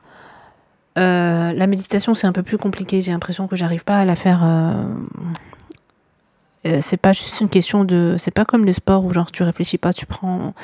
Euh, 0.98 1.53
la 1.53 1.66
méditation, 1.66 2.14
c'est 2.14 2.26
un 2.26 2.33
peu 2.33 2.42
plus 2.42 2.59
compliqué. 2.59 3.00
J'ai 3.00 3.12
l'impression 3.12 3.46
que 3.46 3.57
j'arrive 3.57 3.85
pas 3.85 3.98
à 3.98 4.05
la 4.05 4.16
faire. 4.16 4.42
c'est 6.64 6.96
pas 6.96 7.12
juste 7.12 7.40
une 7.40 7.48
question 7.48 7.85
de. 7.85 8.16
C'est 8.18 8.31
pas 8.31 8.44
comme 8.44 8.64
le 8.64 8.72
sport 8.72 9.05
où 9.05 9.12
genre 9.12 9.31
tu 9.31 9.42
réfléchis 9.42 9.79
pas, 9.79 9.92
tu 9.92 10.07
prends. 10.07 10.55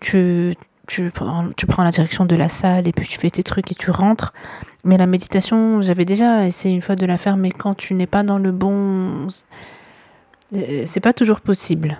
Tu, 0.00 0.54
tu 0.86 1.10
prends, 1.10 1.48
tu 1.56 1.66
prends 1.66 1.84
la 1.84 1.90
direction 1.90 2.26
de 2.26 2.36
la 2.36 2.48
salle 2.48 2.86
et 2.86 2.92
puis 2.92 3.06
tu 3.06 3.18
fais 3.18 3.30
tes 3.30 3.42
trucs 3.42 3.70
et 3.72 3.74
tu 3.74 3.90
rentres. 3.90 4.32
Mais 4.84 4.98
la 4.98 5.06
méditation, 5.06 5.80
j'avais 5.80 6.04
déjà 6.04 6.46
essayé 6.46 6.74
une 6.74 6.82
fois 6.82 6.94
de 6.94 7.06
la 7.06 7.16
faire, 7.16 7.38
mais 7.38 7.50
quand 7.50 7.74
tu 7.74 7.94
n'es 7.94 8.06
pas 8.06 8.22
dans 8.22 8.38
le 8.38 8.52
bon. 8.52 9.28
Euh, 10.52 10.82
c'est 10.86 11.00
pas 11.00 11.14
toujours 11.14 11.40
possible. 11.40 11.98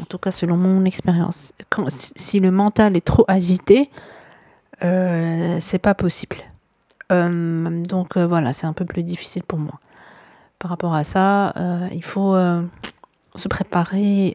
En 0.00 0.04
tout 0.04 0.18
cas, 0.18 0.30
selon 0.30 0.56
mon 0.56 0.84
expérience. 0.84 1.52
Si 1.88 2.38
le 2.38 2.52
mental 2.52 2.96
est 2.96 3.04
trop 3.04 3.24
agité, 3.26 3.90
euh, 4.84 5.58
c'est 5.60 5.78
pas 5.78 5.94
possible. 5.94 6.36
Euh, 7.12 7.82
donc 7.84 8.16
euh, 8.16 8.26
voilà, 8.26 8.52
c'est 8.52 8.66
un 8.66 8.72
peu 8.72 8.84
plus 8.84 9.02
difficile 9.02 9.42
pour 9.42 9.58
moi. 9.58 9.80
Par 10.58 10.70
rapport 10.70 10.94
à 10.94 11.04
ça, 11.04 11.54
il 11.92 12.02
faut 12.02 12.34
se 13.34 13.48
préparer 13.48 14.34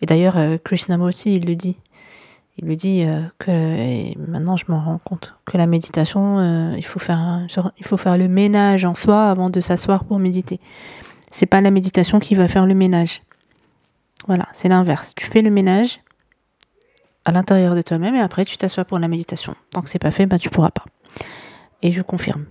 et 0.00 0.06
d'ailleurs, 0.06 0.36
Krishnamurti, 0.62 1.34
il 1.34 1.46
le 1.46 1.56
dit. 1.56 1.76
Il 2.56 2.68
le 2.68 2.76
dit 2.76 3.04
que, 3.38 4.16
maintenant 4.30 4.54
je 4.54 4.66
m'en 4.68 4.80
rends 4.80 4.98
compte, 4.98 5.34
que 5.44 5.58
la 5.58 5.66
méditation, 5.66 6.72
il, 6.76 6.84
faut 6.84 7.00
faire 7.00 7.46
il 7.78 7.84
faut 7.84 7.96
faire 7.96 8.16
le 8.16 8.28
ménage 8.28 8.84
en 8.84 8.94
soi 8.94 9.28
avant 9.28 9.50
de 9.50 9.60
s'asseoir 9.60 10.04
pour 10.04 10.20
méditer. 10.20 10.60
C'est 11.32 11.46
pas 11.46 11.60
la 11.60 11.72
méditation 11.72 12.20
qui 12.20 12.36
va 12.36 12.46
faire 12.46 12.64
le 12.64 12.74
ménage. 12.74 13.22
Voilà, 14.28 14.46
c'est 14.52 14.68
l'inverse. 14.68 15.14
Tu 15.16 15.26
fais 15.26 15.42
le 15.42 15.50
ménage 15.50 16.00
à 17.28 17.32
l'intérieur 17.32 17.74
de 17.74 17.82
toi-même 17.82 18.14
et 18.14 18.20
après 18.20 18.44
tu 18.44 18.56
t'assois 18.56 18.84
pour 18.84 18.98
la 18.98 19.06
méditation. 19.06 19.54
Tant 19.70 19.82
que 19.82 19.90
c'est 19.90 19.98
pas 19.98 20.10
fait, 20.10 20.26
bah, 20.26 20.38
tu 20.38 20.48
pourras 20.48 20.70
pas. 20.70 20.84
Et 21.82 21.92
je 21.92 22.02
confirme. 22.02 22.46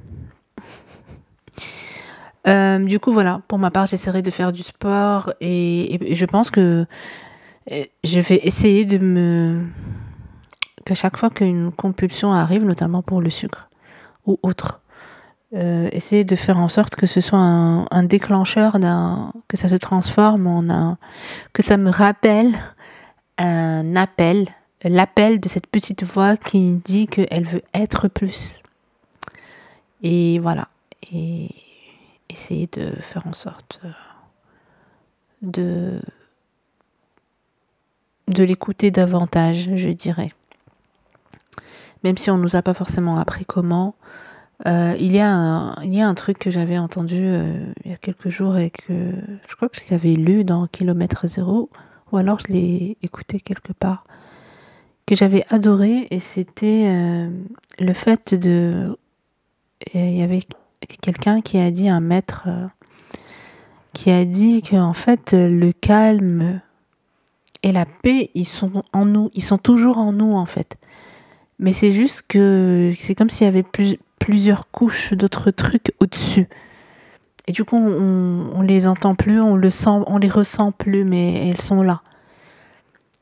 du 2.45 2.99
coup, 2.99 3.11
voilà, 3.11 3.41
pour 3.47 3.57
ma 3.57 3.71
part, 3.71 3.87
j'essaierai 3.87 4.21
de 4.21 4.31
faire 4.31 4.53
du 4.53 4.63
sport 4.63 5.33
et 5.41 5.99
je 6.13 6.25
pense 6.25 6.49
que 6.49 6.85
je 8.03 8.19
vais 8.19 8.39
essayer 8.43 8.85
de 8.85 8.99
me. 8.99 9.65
qu'à 10.85 10.95
chaque 10.95 11.17
fois 11.17 11.29
qu'une 11.29 11.71
compulsion 11.71 12.31
arrive, 12.31 12.63
notamment 12.63 13.01
pour 13.01 13.21
le 13.21 13.29
sucre 13.29 13.69
ou 14.25 14.39
autre, 14.43 14.81
euh, 15.55 15.89
essayer 15.91 16.23
de 16.23 16.35
faire 16.35 16.59
en 16.59 16.67
sorte 16.67 16.95
que 16.95 17.07
ce 17.07 17.21
soit 17.21 17.39
un, 17.39 18.03
déclencheur, 18.03 18.79
d'un, 18.79 19.31
que 19.47 19.57
ça 19.57 19.69
se 19.69 19.75
transforme 19.75 20.45
en 20.45 20.69
un. 20.69 20.97
que 21.53 21.63
ça 21.63 21.77
me 21.77 21.89
rappelle 21.89 22.53
un 23.37 23.95
appel, 23.95 24.47
l'appel 24.83 25.39
de 25.39 25.49
cette 25.49 25.67
petite 25.67 26.03
voix 26.03 26.37
qui 26.37 26.73
dit 26.73 27.07
qu'elle 27.07 27.45
veut 27.45 27.63
être 27.73 28.07
plus. 28.07 28.61
Et 30.01 30.39
voilà. 30.39 30.67
Et 31.11 31.49
essayer 32.29 32.67
de 32.67 32.91
faire 33.01 33.25
en 33.25 33.33
sorte 33.33 33.79
de 35.41 36.01
de 38.27 38.43
l'écouter 38.43 38.91
davantage, 38.91 39.69
je 39.75 39.87
dirais. 39.89 40.33
Même 42.03 42.17
si 42.17 42.29
on 42.29 42.37
ne 42.37 42.41
nous 42.41 42.55
a 42.55 42.61
pas 42.61 42.73
forcément 42.73 43.17
appris 43.17 43.45
comment. 43.45 43.95
Euh, 44.67 44.95
il, 44.99 45.13
y 45.13 45.19
a 45.19 45.31
un, 45.31 45.81
il 45.83 45.93
y 45.93 46.01
a 46.01 46.07
un 46.07 46.13
truc 46.15 46.39
que 46.39 46.49
j'avais 46.49 46.77
entendu 46.77 47.19
euh, 47.19 47.71
il 47.85 47.91
y 47.91 47.93
a 47.93 47.97
quelques 47.97 48.29
jours 48.29 48.57
et 48.57 48.71
que 48.71 49.13
je 49.47 49.55
crois 49.55 49.69
que 49.69 49.77
je 49.77 49.83
l'avais 49.91 50.13
lu 50.13 50.43
dans 50.43 50.65
Kilomètre 50.67 51.27
Zéro, 51.27 51.69
ou 52.11 52.17
alors 52.17 52.39
je 52.39 52.47
l'ai 52.51 52.97
écouté 53.03 53.39
quelque 53.39 53.71
part, 53.71 54.03
que 55.07 55.15
j'avais 55.15 55.45
adoré 55.49 56.07
et 56.11 56.19
c'était 56.19 56.83
euh, 56.85 57.29
le 57.79 57.93
fait 57.93 58.35
de... 58.35 58.95
Il 59.93 60.17
y 60.17 60.21
avait 60.21 60.41
quelqu'un 61.01 61.41
qui 61.41 61.57
a 61.57 61.71
dit, 61.71 61.87
un 61.87 62.01
maître, 62.01 62.47
qui 63.93 64.11
a 64.11 64.25
dit 64.25 64.61
qu'en 64.61 64.93
fait 64.93 65.33
le 65.33 65.71
calme 65.71 66.61
et 67.63 67.71
la 67.71 67.85
paix, 67.85 68.31
ils 68.33 68.45
sont 68.45 68.83
en 68.93 69.05
nous, 69.05 69.31
ils 69.33 69.43
sont 69.43 69.57
toujours 69.57 69.97
en 69.97 70.11
nous 70.11 70.33
en 70.33 70.45
fait. 70.45 70.77
Mais 71.59 71.73
c'est 71.73 71.93
juste 71.93 72.23
que 72.27 72.91
c'est 72.99 73.15
comme 73.15 73.29
s'il 73.29 73.45
y 73.45 73.47
avait 73.47 73.65
plusieurs 74.19 74.69
couches 74.71 75.13
d'autres 75.13 75.51
trucs 75.51 75.93
au-dessus. 75.99 76.47
Et 77.47 77.53
du 77.53 77.63
coup, 77.63 77.77
on, 77.77 78.51
on, 78.55 78.61
les 78.61 78.87
entend 78.87 79.15
plus, 79.15 79.39
on 79.39 79.55
le 79.55 79.69
sent, 79.69 79.89
on 80.07 80.17
les 80.17 80.27
ressent 80.27 80.71
plus, 80.71 81.05
mais 81.05 81.49
elles 81.49 81.61
sont 81.61 81.81
là. 81.81 82.01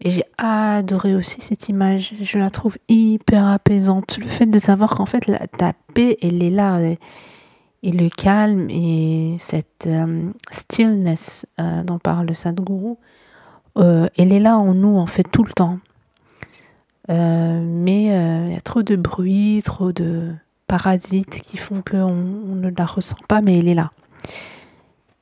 Et 0.05 0.11
j'ai 0.11 0.23
adoré 0.37 1.15
aussi 1.15 1.41
cette 1.41 1.67
image. 1.67 2.13
Je 2.21 2.37
la 2.37 2.51
trouve 2.51 2.77
hyper 2.87 3.47
apaisante. 3.47 4.19
Le 4.19 4.27
fait 4.27 4.45
de 4.45 4.59
savoir 4.59 4.91
qu'en 4.91 5.07
fait, 5.07 5.25
la, 5.25 5.39
ta 5.47 5.73
paix, 5.95 6.17
elle 6.21 6.43
est 6.43 6.51
là. 6.51 6.79
Et, 6.79 6.97
le 7.83 8.09
calme 8.09 8.67
et 8.71 9.35
cette 9.39 9.85
euh, 9.85 10.31
stillness 10.49 11.45
euh, 11.59 11.83
dont 11.83 11.99
parle 11.99 12.25
le 12.27 12.33
Sadhguru, 12.33 12.95
euh, 13.77 14.07
elle 14.17 14.31
est 14.31 14.39
là 14.39 14.57
en 14.57 14.73
nous, 14.73 14.97
en 14.97 15.05
fait, 15.05 15.23
tout 15.23 15.43
le 15.43 15.51
temps. 15.51 15.79
Euh, 17.09 17.61
mais 17.63 18.11
euh, 18.11 18.47
il 18.47 18.53
y 18.53 18.57
a 18.57 18.61
trop 18.61 18.83
de 18.83 18.95
bruit, 18.95 19.61
trop 19.63 19.91
de 19.91 20.33
parasites 20.67 21.41
qui 21.41 21.57
font 21.57 21.83
qu'on 21.87 22.03
on 22.03 22.55
ne 22.55 22.69
la 22.75 22.85
ressent 22.85 23.17
pas, 23.27 23.41
mais 23.41 23.59
elle 23.59 23.67
est 23.67 23.75
là. 23.75 23.91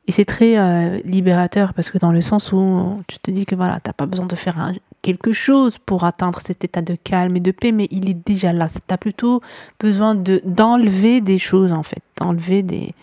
Et 0.08 0.12
c'est 0.12 0.26
très 0.26 1.02
libérateur 1.04 1.74
parce 1.74 1.90
que 1.90 1.98
dans 1.98 2.12
le 2.12 2.22
sens 2.22 2.52
où 2.52 3.02
tu 3.08 3.20
te 3.20 3.32
dis 3.32 3.46
que 3.46 3.56
voilà, 3.56 3.80
t'as 3.80 3.94
pas 3.94 4.06
besoin 4.06 4.26
de 4.26 4.36
faire 4.36 4.74
quelque 5.02 5.32
chose 5.32 5.78
pour 5.78 6.04
atteindre 6.04 6.40
cet 6.42 6.66
état 6.66 6.82
de 6.82 6.96
calme 6.96 7.38
et 7.38 7.40
de 7.40 7.52
paix, 7.52 7.72
mais 7.72 7.88
il 7.90 8.10
est 8.10 8.28
déjà 8.28 8.52
là. 8.52 8.68
Tu 8.68 8.94
as 8.94 8.98
plutôt 8.98 9.42
besoin 9.80 10.14
de 10.14 10.42
d'enlever 10.44 11.22
des 11.22 11.38
choses 11.38 11.72
en 11.72 11.84
fait, 11.84 12.04
d'enlever 12.20 12.64
des 12.64 12.94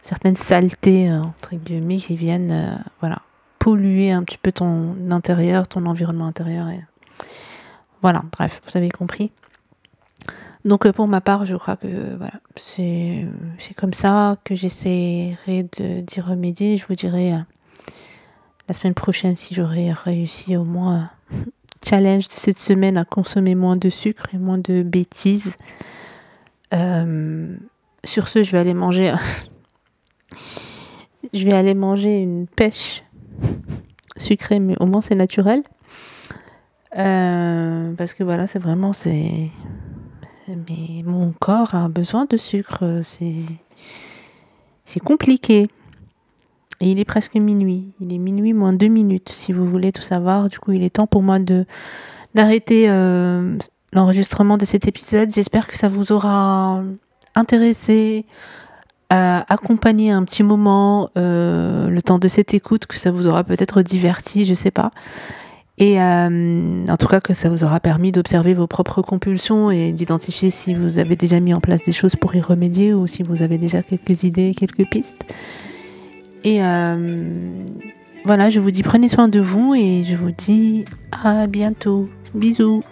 certaines 0.00 0.36
saletés 0.36 1.12
entre 1.12 1.56
guillemets 1.56 1.96
qui 1.96 2.16
viennent 2.16 2.82
voilà 3.00 3.18
polluer 3.60 4.10
un 4.10 4.24
petit 4.24 4.38
peu 4.38 4.50
ton 4.50 4.96
intérieur, 5.10 5.68
ton 5.68 5.86
environnement 5.86 6.26
intérieur. 6.26 6.66
Voilà, 8.02 8.24
bref, 8.32 8.60
vous 8.64 8.76
avez 8.76 8.88
compris. 8.88 9.30
Donc 10.64 10.86
euh, 10.86 10.92
pour 10.92 11.06
ma 11.08 11.20
part, 11.20 11.46
je 11.46 11.56
crois 11.56 11.76
que 11.76 12.16
voilà, 12.16 12.34
c'est 12.56 13.26
comme 13.76 13.94
ça 13.94 14.36
que 14.44 14.54
j'essaierai 14.54 15.64
d'y 15.64 16.20
remédier. 16.20 16.76
Je 16.76 16.86
vous 16.86 16.94
dirai 16.94 17.32
euh, 17.32 17.38
la 18.68 18.74
semaine 18.74 18.94
prochaine 18.94 19.36
si 19.36 19.54
j'aurai 19.54 19.92
réussi 19.92 20.56
au 20.56 20.64
moins 20.64 21.10
euh, 21.32 21.36
challenge 21.84 22.28
de 22.28 22.34
cette 22.34 22.58
semaine 22.58 22.96
à 22.96 23.04
consommer 23.04 23.54
moins 23.54 23.76
de 23.76 23.88
sucre 23.88 24.34
et 24.34 24.38
moins 24.38 24.58
de 24.58 24.82
bêtises. 24.82 25.50
sur 28.04 28.28
ce, 28.28 28.42
je 28.42 28.52
vais 28.52 28.58
aller 28.58 28.74
manger. 28.74 29.14
je 31.32 31.44
vais 31.44 31.52
aller 31.52 31.74
manger 31.74 32.20
une 32.20 32.46
pêche 32.46 33.02
sucré, 34.16 34.58
mais 34.58 34.76
au 34.80 34.86
moins 34.86 35.00
c'est 35.00 35.14
naturel. 35.14 35.62
Euh, 36.98 37.92
parce 37.94 38.14
que 38.14 38.24
voilà, 38.24 38.46
c'est 38.46 38.58
vraiment, 38.58 38.92
c'est. 38.92 39.48
Mais 40.68 41.02
mon 41.04 41.32
corps 41.32 41.74
a 41.74 41.88
besoin 41.88 42.26
de 42.28 42.36
sucre, 42.36 43.00
c'est. 43.02 43.44
Compliqué. 45.04 45.68
Et 46.80 46.90
il 46.90 46.98
est 46.98 47.04
presque 47.04 47.34
minuit. 47.34 47.92
Il 48.00 48.12
est 48.12 48.18
minuit 48.18 48.52
moins 48.52 48.72
deux 48.72 48.88
minutes, 48.88 49.28
si 49.30 49.52
vous 49.52 49.66
voulez 49.66 49.92
tout 49.92 50.02
savoir. 50.02 50.48
Du 50.48 50.58
coup, 50.58 50.72
il 50.72 50.82
est 50.82 50.90
temps 50.90 51.06
pour 51.06 51.22
moi 51.22 51.38
d'arrêter 52.34 52.86
euh, 52.88 53.56
l'enregistrement 53.92 54.56
de 54.56 54.64
cet 54.64 54.88
épisode. 54.88 55.30
J'espère 55.30 55.68
que 55.68 55.76
ça 55.76 55.88
vous 55.88 56.10
aura 56.12 56.82
intéressé, 57.34 58.24
euh, 59.12 59.40
accompagné 59.48 60.10
un 60.10 60.24
petit 60.24 60.42
moment, 60.42 61.10
euh, 61.16 61.88
le 61.88 62.02
temps 62.02 62.18
de 62.18 62.28
cette 62.28 62.54
écoute, 62.54 62.86
que 62.86 62.96
ça 62.96 63.10
vous 63.12 63.26
aura 63.26 63.44
peut-être 63.44 63.82
diverti, 63.82 64.44
je 64.44 64.54
sais 64.54 64.70
pas. 64.70 64.90
Et 65.82 65.98
en 65.98 66.96
tout 66.98 67.06
cas 67.06 67.20
que 67.20 67.32
ça 67.32 67.48
vous 67.48 67.64
aura 67.64 67.80
permis 67.80 68.12
d'observer 68.12 68.52
vos 68.52 68.66
propres 68.66 69.00
compulsions 69.00 69.70
et 69.70 69.92
d'identifier 69.92 70.50
si 70.50 70.74
vous 70.74 70.98
avez 70.98 71.16
déjà 71.16 71.40
mis 71.40 71.54
en 71.54 71.60
place 71.60 71.82
des 71.82 71.92
choses 71.92 72.16
pour 72.16 72.34
y 72.34 72.40
remédier 72.40 72.92
ou 72.92 73.06
si 73.06 73.22
vous 73.22 73.42
avez 73.42 73.56
déjà 73.56 73.82
quelques 73.82 74.24
idées, 74.24 74.54
quelques 74.54 74.86
pistes. 74.90 75.24
Et 76.44 76.58
voilà, 78.26 78.50
je 78.50 78.60
vous 78.60 78.70
dis 78.70 78.82
prenez 78.82 79.08
soin 79.08 79.28
de 79.28 79.40
vous 79.40 79.74
et 79.74 80.04
je 80.04 80.16
vous 80.16 80.32
dis 80.32 80.84
à 81.12 81.46
bientôt. 81.46 82.10
Bisous 82.34 82.82